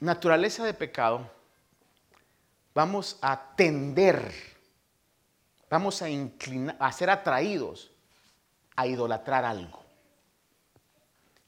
naturaleza 0.00 0.64
de 0.64 0.74
pecado, 0.74 1.30
vamos 2.76 3.16
a 3.22 3.54
tender 3.56 4.30
vamos 5.70 6.02
a, 6.02 6.10
inclinar, 6.10 6.76
a 6.78 6.92
ser 6.92 7.10
atraídos 7.10 7.90
a 8.76 8.86
idolatrar 8.86 9.44
algo. 9.44 9.82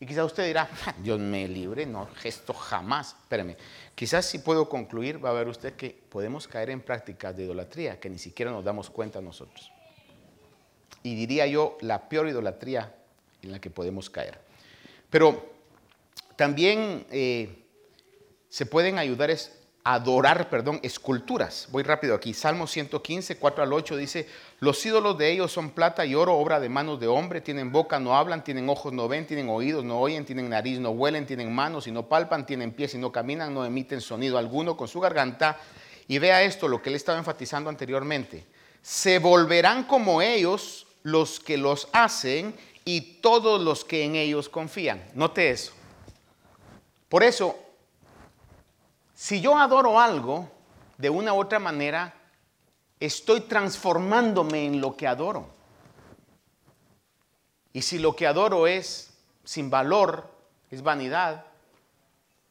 Y 0.01 0.07
quizás 0.07 0.25
usted 0.25 0.47
dirá, 0.47 0.69
Dios 1.03 1.21
me 1.21 1.47
libre, 1.47 1.85
no, 1.85 2.09
esto 2.25 2.55
jamás. 2.55 3.17
Espérame, 3.21 3.57
quizás 3.95 4.25
si 4.25 4.39
puedo 4.39 4.69
concluir, 4.69 5.23
va 5.23 5.31
a 5.31 5.35
ver 5.35 5.49
usted 5.49 5.75
que 5.75 5.91
podemos 5.91 6.49
caer 6.49 6.71
en 6.71 6.81
prácticas 6.81 7.37
de 7.37 7.45
idolatría 7.45 8.01
que 8.01 8.09
ni 8.09 8.19
siquiera 8.19 8.51
nos 8.51 8.65
damos 8.65 8.89
cuenta 8.89 9.21
nosotros. 9.21 9.71
Y 11.03 11.15
diría 11.15 11.47
yo, 11.47 11.77
la 11.83 12.09
peor 12.09 12.29
idolatría 12.29 12.95
en 13.43 13.53
la 13.53 13.61
que 13.61 13.71
podemos 13.71 14.09
caer. 14.09 14.41
Pero 15.11 15.53
también 16.37 17.07
eh, 17.11 17.67
se 18.49 18.67
pueden 18.67 18.99
ayudar 18.99 19.31
adorar, 19.95 20.51
perdón, 20.51 20.81
esculturas. 20.83 21.67
Voy 21.71 21.83
rápido 21.83 22.15
aquí. 22.15 22.35
Salmo 22.35 22.67
115, 22.67 23.39
4 23.39 23.63
al 23.63 23.73
8 23.73 23.97
dice, 23.97 24.29
los 24.61 24.85
ídolos 24.85 25.17
de 25.17 25.33
ellos 25.33 25.51
son 25.51 25.71
plata 25.71 26.05
y 26.05 26.15
oro, 26.15 26.35
obra 26.35 26.61
de 26.61 26.69
manos 26.69 27.01
de 27.01 27.07
hombre, 27.07 27.41
tienen 27.41 27.73
boca, 27.73 27.99
no 27.99 28.15
hablan, 28.15 28.45
tienen 28.45 28.69
ojos, 28.69 28.93
no 28.93 29.09
ven, 29.09 29.27
tienen 29.27 29.49
oídos, 29.49 29.85
no 29.85 29.99
oyen, 29.99 30.27
tienen 30.27 30.51
nariz, 30.51 30.79
no 30.79 30.91
huelen, 30.91 31.25
tienen 31.25 31.55
manos 31.55 31.87
y 31.87 31.91
no 31.91 32.07
palpan, 32.07 32.45
tienen 32.45 32.73
pies 32.73 32.97
y 32.97 32.99
no 32.99 33.11
caminan, 33.11 33.55
no 33.55 33.65
emiten 33.65 34.03
sonido 34.03 34.37
alguno 34.37 34.77
con 34.77 34.89
su 34.89 35.01
garganta. 35.01 35.59
Y 36.07 36.19
vea 36.19 36.43
esto, 36.43 36.69
lo 36.69 36.83
que 36.83 36.91
él 36.91 36.97
estaba 36.97 37.17
enfatizando 37.17 37.71
anteriormente. 37.71 38.45
Se 38.83 39.19
volverán 39.19 39.85
como 39.85 40.21
ellos 40.21 40.87
los 41.03 41.41
que 41.41 41.57
los 41.57 41.89
hacen 41.93 42.55
y 42.85 43.23
todos 43.23 43.59
los 43.63 43.87
que 43.87 44.05
en 44.05 44.17
ellos 44.17 44.51
confían. 44.51 45.03
Note 45.15 45.49
eso. 45.49 45.73
Por 47.09 47.23
eso, 47.23 47.59
si 49.19 49.41
yo 49.41 49.59
adoro 49.59 49.99
algo, 49.99 50.49
de 50.97 51.11
una 51.11 51.35
u 51.35 51.41
otra 51.41 51.59
manera, 51.59 52.15
estoy 53.01 53.41
transformándome 53.41 54.65
en 54.65 54.81
lo 54.81 54.97
que 54.97 55.09
adoro. 55.09 55.49
Y 57.73 57.83
si 57.83 57.99
lo 57.99 58.15
que 58.15 58.29
adoro 58.29 58.69
es 58.69 59.11
sin 59.43 59.71
valor, 59.71 60.31
es 60.71 60.85
vanidad, 60.85 61.47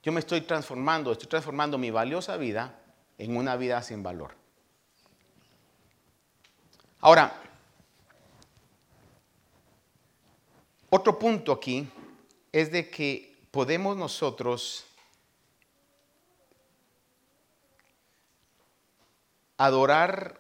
yo 0.04 0.12
me 0.12 0.20
estoy 0.20 0.42
transformando, 0.42 1.14
estoy 1.14 1.30
transformando 1.30 1.78
mi 1.78 1.90
valiosa 1.90 2.36
vida 2.36 2.78
en 3.18 3.38
una 3.38 3.56
vida 3.56 3.82
sin 3.82 4.04
valor. 4.04 4.36
Ahora, 7.00 7.34
otro 10.90 11.18
punto 11.18 11.54
aquí 11.54 11.90
es 12.52 12.74
de 12.74 12.90
que 12.90 13.38
podemos 13.52 13.96
nosotros 13.96 14.87
adorar 19.58 20.40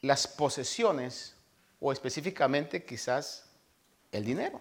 las 0.00 0.26
posesiones 0.26 1.34
o 1.80 1.92
específicamente 1.92 2.84
quizás 2.84 3.44
el 4.12 4.24
dinero. 4.24 4.60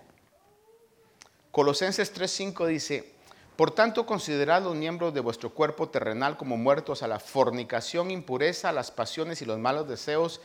Colosenses 1.52 2.14
3:5 2.14 2.66
dice, 2.68 3.14
por 3.56 3.72
tanto 3.72 4.06
considerad 4.06 4.64
los 4.64 4.76
miembros 4.76 5.14
de 5.14 5.22
vuestro 5.22 5.54
cuerpo 5.54 5.90
terrenal 5.90 6.38
como 6.38 6.58
muertos 6.58 7.04
a 7.04 7.08
la 7.08 7.20
fornicación, 7.20 8.12
impureza, 8.12 8.72
las 8.72 8.92
pasiones 8.92 9.42
y 9.42 9.46
los 9.46 9.60
malos 9.60 9.88
deseos 9.88 10.42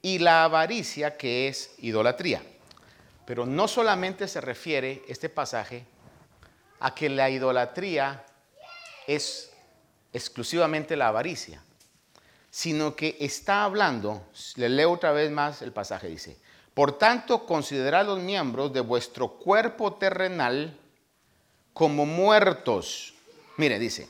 y 0.00 0.18
la 0.18 0.44
avaricia 0.44 1.16
que 1.16 1.48
es 1.48 1.74
idolatría. 1.78 2.42
Pero 3.26 3.46
no 3.46 3.68
solamente 3.68 4.28
se 4.28 4.40
refiere 4.40 5.02
este 5.08 5.28
pasaje 5.28 5.84
a 6.80 6.94
que 6.94 7.08
la 7.08 7.30
idolatría 7.30 8.24
es 9.06 9.50
exclusivamente 10.12 10.96
la 10.96 11.08
avaricia 11.08 11.62
sino 12.52 12.94
que 12.94 13.16
está 13.18 13.64
hablando, 13.64 14.26
le 14.56 14.68
leo 14.68 14.92
otra 14.92 15.10
vez 15.10 15.30
más 15.30 15.62
el 15.62 15.72
pasaje, 15.72 16.08
dice, 16.08 16.36
por 16.74 16.98
tanto 16.98 17.46
considerad 17.46 18.04
los 18.04 18.20
miembros 18.20 18.74
de 18.74 18.82
vuestro 18.82 19.38
cuerpo 19.38 19.94
terrenal 19.94 20.78
como 21.72 22.04
muertos. 22.04 23.14
Mire, 23.56 23.78
dice, 23.78 24.06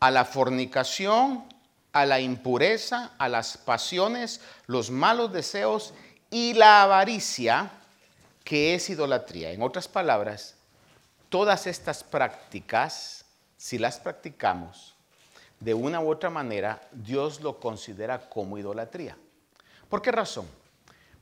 a 0.00 0.10
la 0.10 0.24
fornicación, 0.24 1.44
a 1.92 2.04
la 2.04 2.18
impureza, 2.18 3.12
a 3.16 3.28
las 3.28 3.58
pasiones, 3.58 4.40
los 4.66 4.90
malos 4.90 5.32
deseos 5.32 5.94
y 6.32 6.54
la 6.54 6.82
avaricia, 6.82 7.70
que 8.42 8.74
es 8.74 8.90
idolatría. 8.90 9.52
En 9.52 9.62
otras 9.62 9.86
palabras, 9.86 10.56
todas 11.28 11.68
estas 11.68 12.02
prácticas, 12.02 13.24
si 13.56 13.78
las 13.78 14.00
practicamos, 14.00 14.93
de 15.64 15.72
una 15.72 16.00
u 16.00 16.10
otra 16.10 16.28
manera, 16.28 16.86
Dios 16.92 17.40
lo 17.40 17.58
considera 17.58 18.28
como 18.28 18.58
idolatría. 18.58 19.16
¿Por 19.88 20.02
qué 20.02 20.12
razón? 20.12 20.46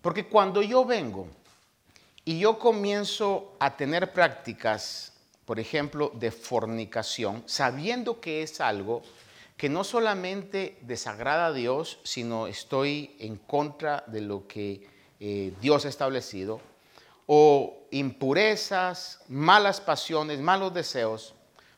Porque 0.01 0.27
cuando 0.27 0.63
yo 0.63 0.85
vengo 0.85 1.29
y 2.25 2.41
yo 2.41 2.59
comienzo 2.59 3.55
a 3.61 3.77
tener 3.77 4.13
prácticas, 4.13 5.13
por 5.45 5.61
ejemplo, 5.61 6.11
de 6.15 6.33
fornicación, 6.33 7.45
sabiendo 7.47 8.21
que 8.21 8.43
es 8.43 8.61
algo 8.61 9.03
que 9.57 9.69
no 9.69 9.85
solamente 9.85 10.77
desagrada 10.83 11.47
a 11.47 11.53
Dios, 11.53 12.01
sino 12.03 12.49
estoy 12.49 13.15
en 13.21 13.37
contra 13.37 14.03
de 14.09 14.23
lo 14.23 14.49
que 14.49 14.89
eh, 15.21 15.53
Dios 15.61 15.85
ha 15.85 15.89
establecido, 15.89 16.61
o 17.27 17.87
impurezas, 17.93 19.21
malas 19.29 19.81
pasiones, 19.81 20.41
malos 20.41 20.75
deseos, 20.75 21.35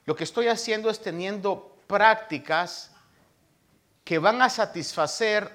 lo 0.06 0.16
que 0.16 0.24
estoy 0.24 0.48
haciendo 0.48 0.88
es 0.88 1.00
teniendo 1.00 1.73
prácticas 1.86 2.90
que 4.04 4.18
van 4.18 4.42
a 4.42 4.50
satisfacer 4.50 5.50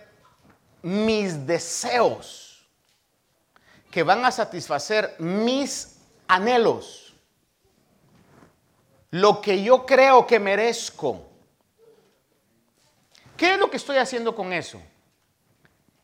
mis 0.82 1.46
deseos, 1.46 2.68
que 3.92 4.04
van 4.04 4.24
a 4.26 4.32
satisfacer 4.32 5.16
mis 5.20 5.98
anhelos, 6.28 7.14
lo 9.12 9.42
que 9.42 9.62
yo 9.64 9.86
creo 9.86 10.26
que 10.26 10.40
merezco. 10.40 11.26
¿Qué 13.36 13.54
es 13.54 13.60
lo 13.60 13.70
que 13.70 13.78
estoy 13.78 13.98
haciendo 13.98 14.36
con 14.36 14.52
eso? 14.52 14.82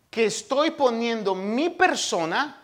Que 0.09 0.25
estoy 0.25 0.71
poniendo 0.71 1.35
mi 1.35 1.69
persona 1.69 2.61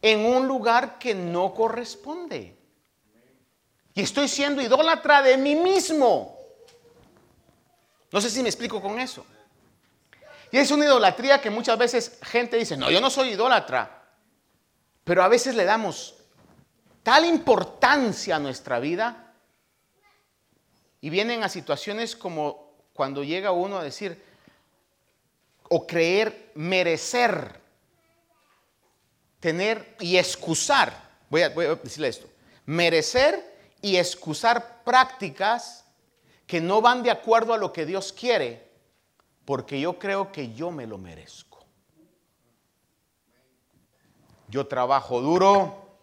en 0.00 0.24
un 0.24 0.46
lugar 0.46 0.98
que 0.98 1.14
no 1.14 1.52
corresponde. 1.52 2.56
Y 3.94 4.02
estoy 4.02 4.28
siendo 4.28 4.62
idólatra 4.62 5.22
de 5.22 5.36
mí 5.36 5.54
mismo. 5.54 6.35
No 8.12 8.20
sé 8.20 8.30
si 8.30 8.42
me 8.42 8.48
explico 8.48 8.80
con 8.80 8.98
eso. 8.98 9.24
Y 10.50 10.58
es 10.58 10.70
una 10.70 10.84
idolatría 10.84 11.40
que 11.40 11.50
muchas 11.50 11.76
veces 11.76 12.18
gente 12.22 12.56
dice, 12.56 12.76
no, 12.76 12.90
yo 12.90 13.00
no 13.00 13.10
soy 13.10 13.30
idólatra. 13.30 14.04
Pero 15.04 15.22
a 15.22 15.28
veces 15.28 15.54
le 15.54 15.64
damos 15.64 16.14
tal 17.02 17.24
importancia 17.24 18.36
a 18.36 18.38
nuestra 18.38 18.78
vida 18.78 19.32
y 21.00 21.10
vienen 21.10 21.44
a 21.44 21.48
situaciones 21.48 22.16
como 22.16 22.72
cuando 22.92 23.22
llega 23.22 23.52
uno 23.52 23.78
a 23.78 23.84
decir 23.84 24.24
o 25.68 25.86
creer 25.86 26.52
merecer, 26.54 27.60
tener 29.40 29.96
y 30.00 30.16
excusar, 30.16 30.92
voy 31.28 31.42
a, 31.42 31.50
voy 31.50 31.66
decirle 31.82 32.08
esto, 32.08 32.28
merecer 32.64 33.56
y 33.82 33.96
excusar 33.96 34.82
prácticas 34.84 35.84
que 36.46 36.60
no 36.60 36.80
van 36.80 37.02
de 37.02 37.10
acuerdo 37.10 37.52
a 37.54 37.58
lo 37.58 37.72
que 37.72 37.84
Dios 37.84 38.12
quiere, 38.12 38.70
porque 39.44 39.80
yo 39.80 39.98
creo 39.98 40.30
que 40.30 40.54
yo 40.54 40.70
me 40.70 40.86
lo 40.86 40.96
merezco. 40.96 41.64
Yo 44.48 44.66
trabajo 44.66 45.20
duro, 45.20 45.98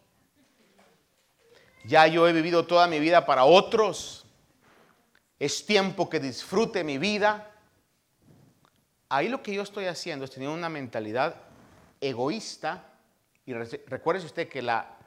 ya 1.85 2.07
yo 2.07 2.27
he 2.27 2.33
vivido 2.33 2.67
toda 2.67 2.87
mi 2.87 2.99
vida 2.99 3.25
para 3.25 3.45
otros, 3.45 4.25
es 5.39 5.65
tiempo 5.65 6.09
que 6.09 6.19
disfrute 6.19 6.83
mi 6.83 6.97
vida. 6.97 7.49
Ahí 9.07 9.29
lo 9.29 9.41
que 9.41 9.53
yo 9.53 9.61
estoy 9.61 9.85
haciendo 9.85 10.25
es 10.25 10.31
tener 10.31 10.49
una 10.49 10.69
mentalidad 10.69 11.35
egoísta 12.01 12.85
y 13.45 13.53
recuerde 13.53 14.25
usted 14.25 14.49
que 14.49 14.61
la 14.61 14.97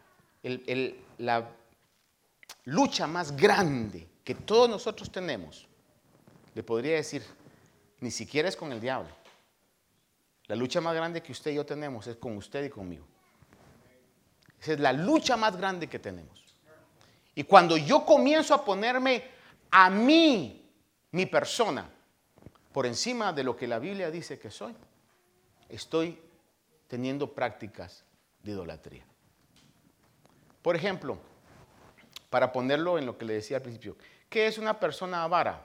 lucha 2.65 3.07
más 3.07 3.37
grande 3.37 4.16
que 4.27 4.35
todos 4.35 4.69
nosotros 4.69 5.13
tenemos, 5.13 5.69
le 6.53 6.65
podría 6.65 6.97
decir, 6.97 7.23
ni 8.01 8.11
siquiera 8.11 8.49
es 8.49 8.57
con 8.57 8.73
el 8.73 8.81
diablo. 8.81 9.09
La 10.49 10.57
lucha 10.57 10.81
más 10.81 10.97
grande 10.97 11.23
que 11.23 11.31
usted 11.31 11.53
y 11.53 11.55
yo 11.55 11.65
tenemos 11.65 12.09
es 12.09 12.17
con 12.17 12.37
usted 12.37 12.65
y 12.65 12.69
conmigo. 12.69 13.07
Esa 14.61 14.73
es 14.73 14.81
la 14.81 14.93
lucha 14.93 15.37
más 15.37 15.57
grande 15.57 15.89
que 15.89 16.01
tenemos. 16.01 16.45
Y 17.37 17.45
cuando 17.45 17.77
yo 17.77 18.05
comienzo 18.05 18.53
a 18.53 18.65
ponerme 18.65 19.23
a 19.71 19.91
mí, 19.91 20.73
mi 21.13 21.27
persona, 21.27 21.89
por 22.73 22.85
encima 22.85 23.33
de 23.33 23.45
lo 23.45 23.57
que 23.57 23.69
la 23.69 23.79
Biblia 23.79 24.11
dice 24.11 24.41
que 24.41 24.51
soy, 24.51 24.75
estoy 25.69 26.19
teniendo 26.89 27.33
prácticas 27.33 28.05
de 28.43 28.51
idolatría. 28.51 29.07
Por 30.63 30.75
ejemplo, 30.75 31.17
para 32.37 32.53
ponerlo 32.53 32.99
en 32.99 33.07
lo 33.07 33.17
que 33.17 33.25
le 33.25 33.33
decía 33.33 33.57
al 33.57 33.63
principio, 33.63 33.97
¿Qué 34.29 34.47
es 34.47 34.59
una 34.59 34.79
persona 34.79 35.23
avara? 35.23 35.65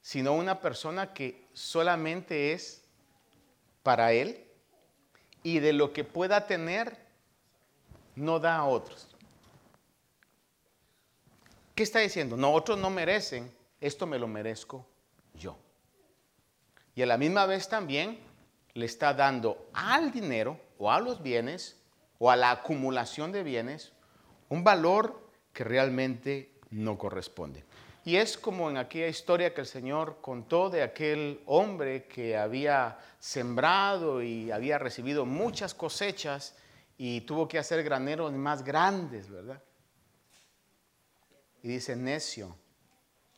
Sino 0.00 0.32
una 0.32 0.62
persona 0.62 1.12
que 1.12 1.46
solamente 1.52 2.54
es 2.54 2.82
para 3.82 4.12
él 4.12 4.42
y 5.42 5.58
de 5.58 5.74
lo 5.74 5.92
que 5.92 6.04
pueda 6.04 6.46
tener 6.46 6.96
no 8.16 8.40
da 8.40 8.56
a 8.56 8.64
otros. 8.64 9.14
¿Qué 11.74 11.82
está 11.82 11.98
diciendo? 11.98 12.38
No, 12.38 12.54
otros 12.54 12.78
no 12.78 12.88
merecen, 12.88 13.54
esto 13.82 14.06
me 14.06 14.18
lo 14.18 14.26
merezco 14.26 14.86
yo. 15.34 15.58
Y 16.94 17.02
a 17.02 17.06
la 17.06 17.18
misma 17.18 17.44
vez 17.44 17.68
también 17.68 18.20
le 18.72 18.86
está 18.86 19.12
dando 19.12 19.68
al 19.74 20.12
dinero 20.12 20.58
o 20.78 20.90
a 20.90 20.98
los 20.98 21.22
bienes 21.22 21.78
o 22.18 22.30
a 22.30 22.36
la 22.36 22.52
acumulación 22.52 23.30
de 23.30 23.42
bienes 23.42 23.93
un 24.54 24.62
valor 24.62 25.30
que 25.52 25.64
realmente 25.64 26.60
no 26.70 26.96
corresponde. 26.96 27.64
Y 28.04 28.16
es 28.16 28.38
como 28.38 28.70
en 28.70 28.76
aquella 28.76 29.08
historia 29.08 29.52
que 29.52 29.62
el 29.62 29.66
Señor 29.66 30.18
contó 30.20 30.70
de 30.70 30.82
aquel 30.82 31.40
hombre 31.46 32.04
que 32.04 32.36
había 32.36 32.98
sembrado 33.18 34.22
y 34.22 34.52
había 34.52 34.78
recibido 34.78 35.26
muchas 35.26 35.74
cosechas 35.74 36.54
y 36.96 37.22
tuvo 37.22 37.48
que 37.48 37.58
hacer 37.58 37.82
graneros 37.82 38.32
más 38.32 38.62
grandes, 38.62 39.28
¿verdad? 39.28 39.60
Y 41.62 41.68
dice, 41.68 41.96
necio, 41.96 42.54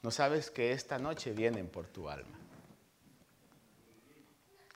no 0.03 0.11
sabes 0.11 0.51
que 0.51 0.73
esta 0.73 0.99
noche 0.99 1.33
vienen 1.33 1.69
por 1.69 1.87
tu 1.87 2.11
alma. 2.11 2.39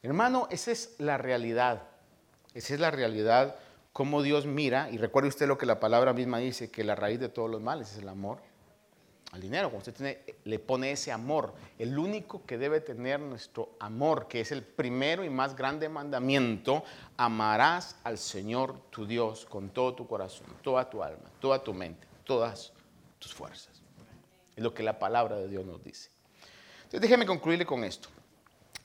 Hermano, 0.02 0.48
esa 0.50 0.70
es 0.70 0.94
la 0.98 1.18
realidad. 1.18 1.82
Esa 2.54 2.74
es 2.74 2.80
la 2.80 2.90
realidad, 2.90 3.56
como 3.92 4.22
Dios 4.22 4.46
mira, 4.46 4.90
y 4.90 4.98
recuerde 4.98 5.28
usted 5.28 5.48
lo 5.48 5.58
que 5.58 5.66
la 5.66 5.80
palabra 5.80 6.12
misma 6.12 6.38
dice, 6.38 6.70
que 6.70 6.84
la 6.84 6.94
raíz 6.94 7.20
de 7.20 7.28
todos 7.28 7.50
los 7.50 7.60
males 7.60 7.92
es 7.92 7.98
el 7.98 8.08
amor 8.08 8.38
al 9.32 9.40
dinero, 9.40 9.70
cuando 9.70 9.90
usted 9.90 10.18
le 10.42 10.58
pone 10.58 10.90
ese 10.90 11.12
amor, 11.12 11.54
el 11.78 11.96
único 11.96 12.44
que 12.46 12.58
debe 12.58 12.80
tener 12.80 13.20
nuestro 13.20 13.76
amor, 13.78 14.26
que 14.26 14.40
es 14.40 14.50
el 14.50 14.64
primero 14.64 15.24
y 15.24 15.30
más 15.30 15.54
grande 15.54 15.88
mandamiento, 15.88 16.82
amarás 17.16 17.96
al 18.02 18.18
Señor 18.18 18.80
tu 18.90 19.06
Dios 19.06 19.46
con 19.46 19.68
todo 19.68 19.94
tu 19.94 20.08
corazón, 20.08 20.48
toda 20.62 20.90
tu 20.90 21.02
alma, 21.02 21.30
toda 21.38 21.62
tu 21.62 21.72
mente, 21.72 22.08
todas 22.24 22.72
tus 23.20 23.32
fuerzas. 23.32 23.80
Es 24.56 24.64
lo 24.64 24.74
que 24.74 24.82
la 24.82 24.98
palabra 24.98 25.36
de 25.36 25.46
Dios 25.46 25.64
nos 25.64 25.82
dice. 25.84 26.10
Entonces 26.78 27.02
déjeme 27.02 27.24
concluirle 27.24 27.64
con 27.64 27.84
esto. 27.84 28.08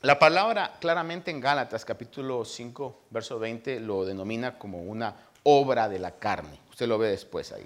La 0.05 0.19
palabra 0.19 0.75
claramente 0.79 1.31
en 1.31 1.41
Gálatas 1.41 1.83
capítulo 1.83 2.45
5, 2.45 3.05
verso 3.09 3.39
20 3.39 3.79
lo 3.79 4.05
denomina 4.05 4.59
como 4.59 4.83
una 4.83 5.15
obra 5.41 5.89
de 5.89 5.97
la 5.97 6.11
carne. 6.11 6.59
Usted 6.69 6.87
lo 6.87 6.99
ve 6.99 7.07
después 7.07 7.51
ahí. 7.51 7.65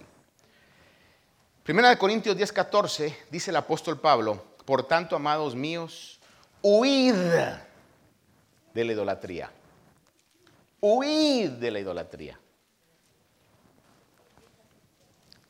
Primera 1.64 1.90
de 1.90 1.98
Corintios 1.98 2.38
10, 2.38 2.54
14 2.54 3.18
dice 3.30 3.52
el 3.52 3.58
apóstol 3.58 4.00
Pablo, 4.00 4.42
por 4.64 4.88
tanto, 4.88 5.18
amados 5.18 5.54
míos, 5.54 6.18
huid 6.62 7.14
de 8.74 8.86
la 8.86 8.94
idolatría. 8.94 9.52
Huid 10.80 11.50
de 11.50 11.72
la 11.72 11.80
idolatría. 11.82 12.40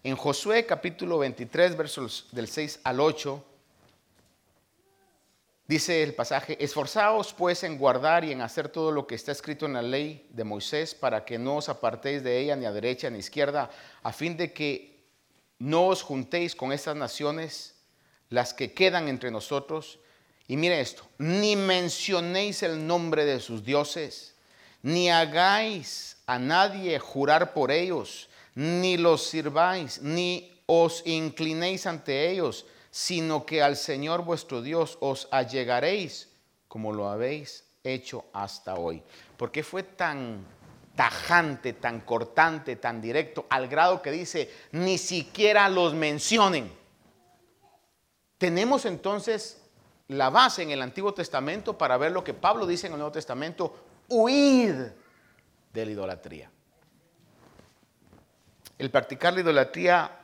En 0.01 0.15
Josué 0.15 0.65
capítulo 0.65 1.19
23, 1.19 1.77
versos 1.77 2.29
del 2.31 2.47
6 2.47 2.79
al 2.83 2.99
8, 2.99 3.45
dice 5.69 6.01
el 6.01 6.15
pasaje, 6.15 6.57
esforzaos 6.59 7.31
pues 7.31 7.63
en 7.63 7.77
guardar 7.77 8.25
y 8.25 8.31
en 8.31 8.41
hacer 8.41 8.69
todo 8.69 8.91
lo 8.91 9.05
que 9.05 9.13
está 9.13 9.31
escrito 9.31 9.67
en 9.67 9.73
la 9.73 9.83
ley 9.83 10.27
de 10.31 10.43
Moisés 10.43 10.95
para 10.95 11.23
que 11.23 11.37
no 11.37 11.57
os 11.57 11.69
apartéis 11.69 12.23
de 12.23 12.39
ella 12.39 12.55
ni 12.55 12.65
a 12.65 12.71
derecha 12.71 13.07
ni 13.11 13.17
a 13.17 13.19
izquierda, 13.19 13.69
a 14.01 14.11
fin 14.11 14.35
de 14.35 14.51
que 14.51 15.05
no 15.59 15.85
os 15.85 16.01
juntéis 16.01 16.55
con 16.55 16.71
estas 16.71 16.95
naciones, 16.95 17.75
las 18.29 18.55
que 18.55 18.73
quedan 18.73 19.09
entre 19.09 19.29
nosotros. 19.29 19.99
Y 20.47 20.57
mire 20.57 20.81
esto, 20.81 21.07
ni 21.19 21.55
mencionéis 21.55 22.63
el 22.63 22.87
nombre 22.87 23.23
de 23.25 23.39
sus 23.39 23.63
dioses, 23.63 24.33
ni 24.81 25.11
hagáis 25.11 26.17
a 26.25 26.39
nadie 26.39 26.97
jurar 26.97 27.53
por 27.53 27.69
ellos, 27.69 28.27
ni 28.55 28.97
los 28.97 29.21
sirváis, 29.27 30.01
ni 30.01 30.59
os 30.65 31.03
inclinéis 31.05 31.85
ante 31.85 32.31
ellos, 32.31 32.65
sino 32.91 33.45
que 33.45 33.61
al 33.61 33.77
Señor 33.77 34.23
vuestro 34.23 34.61
Dios 34.61 34.97
os 35.01 35.27
allegaréis 35.31 36.29
como 36.67 36.93
lo 36.93 37.09
habéis 37.09 37.65
hecho 37.83 38.25
hasta 38.33 38.75
hoy. 38.75 39.01
¿Por 39.37 39.51
qué 39.51 39.63
fue 39.63 39.83
tan 39.83 40.45
tajante, 40.99 41.71
tan 41.71 42.01
cortante, 42.01 42.75
tan 42.75 42.99
directo, 42.99 43.45
al 43.49 43.69
grado 43.69 44.01
que 44.01 44.11
dice, 44.11 44.53
ni 44.73 44.97
siquiera 44.97 45.69
los 45.69 45.93
mencionen. 45.93 46.69
Tenemos 48.37 48.83
entonces 48.83 49.61
la 50.09 50.29
base 50.29 50.61
en 50.61 50.71
el 50.71 50.81
Antiguo 50.81 51.13
Testamento 51.13 51.77
para 51.77 51.95
ver 51.95 52.11
lo 52.11 52.21
que 52.21 52.33
Pablo 52.33 52.67
dice 52.67 52.87
en 52.87 52.93
el 52.93 52.99
Nuevo 52.99 53.13
Testamento, 53.13 53.73
huid 54.09 54.73
de 55.71 55.85
la 55.85 55.89
idolatría. 55.89 56.51
El 58.77 58.91
practicar 58.91 59.31
la 59.31 59.39
idolatría 59.39 60.18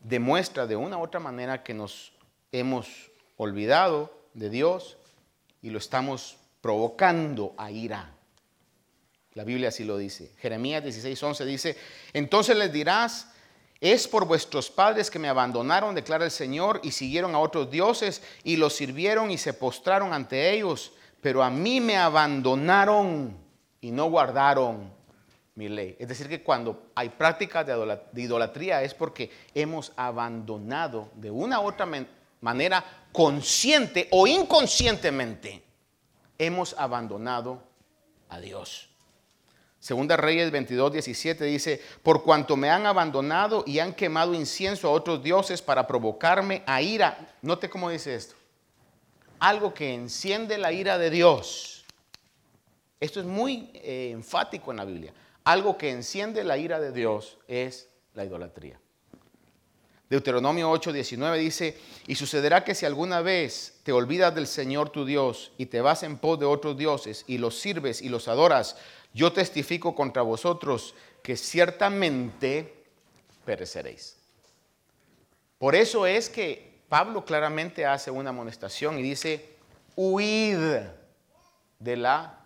demuestra 0.00 0.66
de 0.66 0.76
una 0.76 0.98
u 0.98 1.02
otra 1.02 1.20
manera 1.20 1.62
que 1.62 1.74
nos 1.74 2.12
hemos 2.52 3.10
olvidado 3.36 4.12
de 4.34 4.50
Dios 4.50 4.96
y 5.62 5.70
lo 5.70 5.78
estamos 5.78 6.36
provocando 6.60 7.54
a 7.56 7.70
ira. 7.70 8.14
La 9.34 9.44
Biblia 9.44 9.68
así 9.68 9.84
lo 9.84 9.96
dice. 9.96 10.32
Jeremías 10.38 10.84
16:11 10.84 11.44
dice, 11.44 11.76
entonces 12.12 12.56
les 12.56 12.72
dirás, 12.72 13.28
es 13.80 14.08
por 14.08 14.26
vuestros 14.26 14.70
padres 14.70 15.10
que 15.10 15.18
me 15.18 15.28
abandonaron, 15.28 15.94
declara 15.94 16.24
el 16.24 16.30
Señor, 16.30 16.80
y 16.82 16.90
siguieron 16.90 17.34
a 17.34 17.38
otros 17.38 17.70
dioses 17.70 18.22
y 18.44 18.56
los 18.56 18.74
sirvieron 18.74 19.30
y 19.30 19.38
se 19.38 19.54
postraron 19.54 20.12
ante 20.12 20.52
ellos, 20.52 20.92
pero 21.20 21.42
a 21.42 21.50
mí 21.50 21.80
me 21.80 21.96
abandonaron 21.96 23.36
y 23.80 23.90
no 23.90 24.10
guardaron 24.10 24.99
Es 25.98 26.08
decir, 26.08 26.28
que 26.28 26.42
cuando 26.42 26.90
hay 26.94 27.10
prácticas 27.10 27.66
de 27.66 28.22
idolatría 28.22 28.82
es 28.82 28.94
porque 28.94 29.30
hemos 29.54 29.92
abandonado 29.96 31.10
de 31.14 31.30
una 31.30 31.60
u 31.60 31.66
otra 31.66 31.86
manera, 32.40 32.84
consciente 33.12 34.08
o 34.10 34.26
inconscientemente, 34.26 35.62
hemos 36.38 36.74
abandonado 36.78 37.62
a 38.28 38.40
Dios. 38.40 38.88
Segunda 39.78 40.16
Reyes 40.16 40.50
22, 40.50 40.92
17 40.92 41.44
dice, 41.44 41.80
por 42.02 42.22
cuanto 42.22 42.56
me 42.56 42.68
han 42.68 42.86
abandonado 42.86 43.64
y 43.66 43.78
han 43.78 43.94
quemado 43.94 44.34
incienso 44.34 44.88
a 44.88 44.92
otros 44.92 45.22
dioses 45.22 45.62
para 45.62 45.86
provocarme 45.86 46.62
a 46.66 46.82
ira. 46.82 47.34
Note 47.40 47.70
cómo 47.70 47.88
dice 47.88 48.14
esto. 48.14 48.34
Algo 49.38 49.72
que 49.72 49.94
enciende 49.94 50.58
la 50.58 50.70
ira 50.70 50.98
de 50.98 51.08
Dios. 51.08 51.86
Esto 53.00 53.20
es 53.20 53.26
muy 53.26 53.70
eh, 53.72 54.10
enfático 54.12 54.70
en 54.70 54.76
la 54.76 54.84
Biblia. 54.84 55.14
Algo 55.44 55.78
que 55.78 55.90
enciende 55.90 56.44
la 56.44 56.58
ira 56.58 56.80
de 56.80 56.92
Dios 56.92 57.38
es 57.48 57.88
la 58.14 58.24
idolatría. 58.24 58.80
Deuteronomio 60.10 60.68
8, 60.68 60.92
19 60.92 61.38
dice, 61.38 61.78
y 62.08 62.16
sucederá 62.16 62.64
que 62.64 62.74
si 62.74 62.84
alguna 62.84 63.20
vez 63.20 63.78
te 63.84 63.92
olvidas 63.92 64.34
del 64.34 64.48
Señor 64.48 64.90
tu 64.90 65.04
Dios 65.04 65.52
y 65.56 65.66
te 65.66 65.80
vas 65.80 66.02
en 66.02 66.18
pos 66.18 66.40
de 66.40 66.46
otros 66.46 66.76
dioses 66.76 67.24
y 67.28 67.38
los 67.38 67.60
sirves 67.60 68.02
y 68.02 68.08
los 68.08 68.26
adoras, 68.26 68.76
yo 69.14 69.32
testifico 69.32 69.94
contra 69.94 70.22
vosotros 70.22 70.96
que 71.22 71.36
ciertamente 71.36 72.86
pereceréis. 73.44 74.16
Por 75.58 75.76
eso 75.76 76.06
es 76.06 76.28
que 76.28 76.80
Pablo 76.88 77.24
claramente 77.24 77.86
hace 77.86 78.10
una 78.10 78.30
amonestación 78.30 78.98
y 78.98 79.02
dice, 79.02 79.56
huid 79.94 80.58
de 81.78 81.96
la 81.96 82.40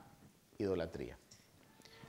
idolatría. 0.59 1.17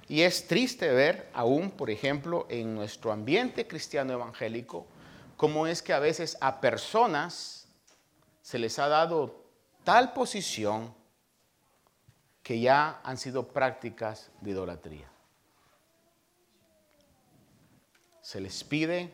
Y 0.08 0.22
es 0.22 0.48
triste 0.48 0.92
ver 0.92 1.30
aún, 1.34 1.72
por 1.72 1.90
ejemplo, 1.90 2.46
en 2.50 2.76
nuestro 2.76 3.12
ambiente 3.12 3.68
cristiano 3.68 4.14
evangélico, 4.14 4.86
cómo 5.36 5.66
es 5.66 5.82
que 5.82 5.94
a 5.94 6.00
veces 6.00 6.38
a 6.42 6.62
personas 6.62 7.68
se 8.42 8.60
les 8.60 8.78
ha 8.78 8.88
dado 8.88 9.44
tal 9.84 10.14
posición 10.14 10.94
que 12.44 12.60
ya 12.60 13.02
han 13.04 13.18
sido 13.18 13.48
prácticas 13.48 14.30
de 14.42 14.52
idolatría. 14.52 15.10
Se 18.22 18.40
les 18.40 18.64
pide, 18.64 19.12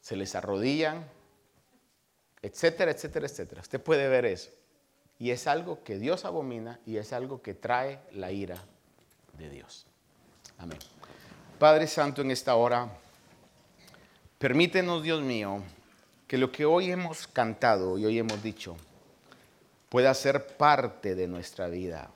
se 0.00 0.14
les 0.14 0.36
arrodillan, 0.36 1.04
etcétera, 2.42 2.92
etcétera, 2.92 3.26
etcétera. 3.26 3.60
Usted 3.60 3.82
puede 3.82 4.08
ver 4.08 4.24
eso. 4.24 4.50
Y 5.18 5.32
es 5.32 5.48
algo 5.48 5.82
que 5.82 5.98
Dios 5.98 6.24
abomina 6.24 6.80
y 6.86 6.96
es 6.96 7.12
algo 7.12 7.42
que 7.42 7.54
trae 7.54 8.00
la 8.12 8.30
ira 8.30 8.64
de 9.40 9.50
Dios. 9.50 9.86
Amén. 10.58 10.78
Padre 11.58 11.86
Santo, 11.86 12.22
en 12.22 12.30
esta 12.30 12.54
hora, 12.54 12.88
permítenos, 14.38 15.02
Dios 15.02 15.22
mío, 15.22 15.62
que 16.26 16.38
lo 16.38 16.52
que 16.52 16.64
hoy 16.64 16.90
hemos 16.90 17.26
cantado 17.26 17.98
y 17.98 18.04
hoy 18.04 18.18
hemos 18.18 18.42
dicho, 18.42 18.76
pueda 19.88 20.14
ser 20.14 20.46
parte 20.56 21.14
de 21.14 21.26
nuestra 21.26 21.68
vida. 21.68 22.10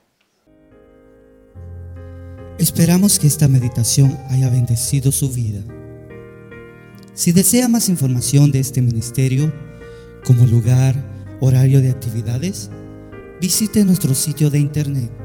Esperamos 2.57 3.19
que 3.19 3.27
esta 3.27 3.49
meditación 3.49 4.17
haya 4.29 4.49
bendecido 4.49 5.11
su 5.11 5.29
vida. 5.29 5.61
Si 7.13 7.33
desea 7.33 7.67
más 7.67 7.89
información 7.89 8.51
de 8.51 8.59
este 8.59 8.81
ministerio, 8.81 9.53
como 10.25 10.45
lugar, 10.45 10.95
horario 11.41 11.81
de 11.81 11.91
actividades, 11.91 12.69
visite 13.41 13.83
nuestro 13.83 14.15
sitio 14.15 14.49
de 14.49 14.59
internet. 14.59 15.24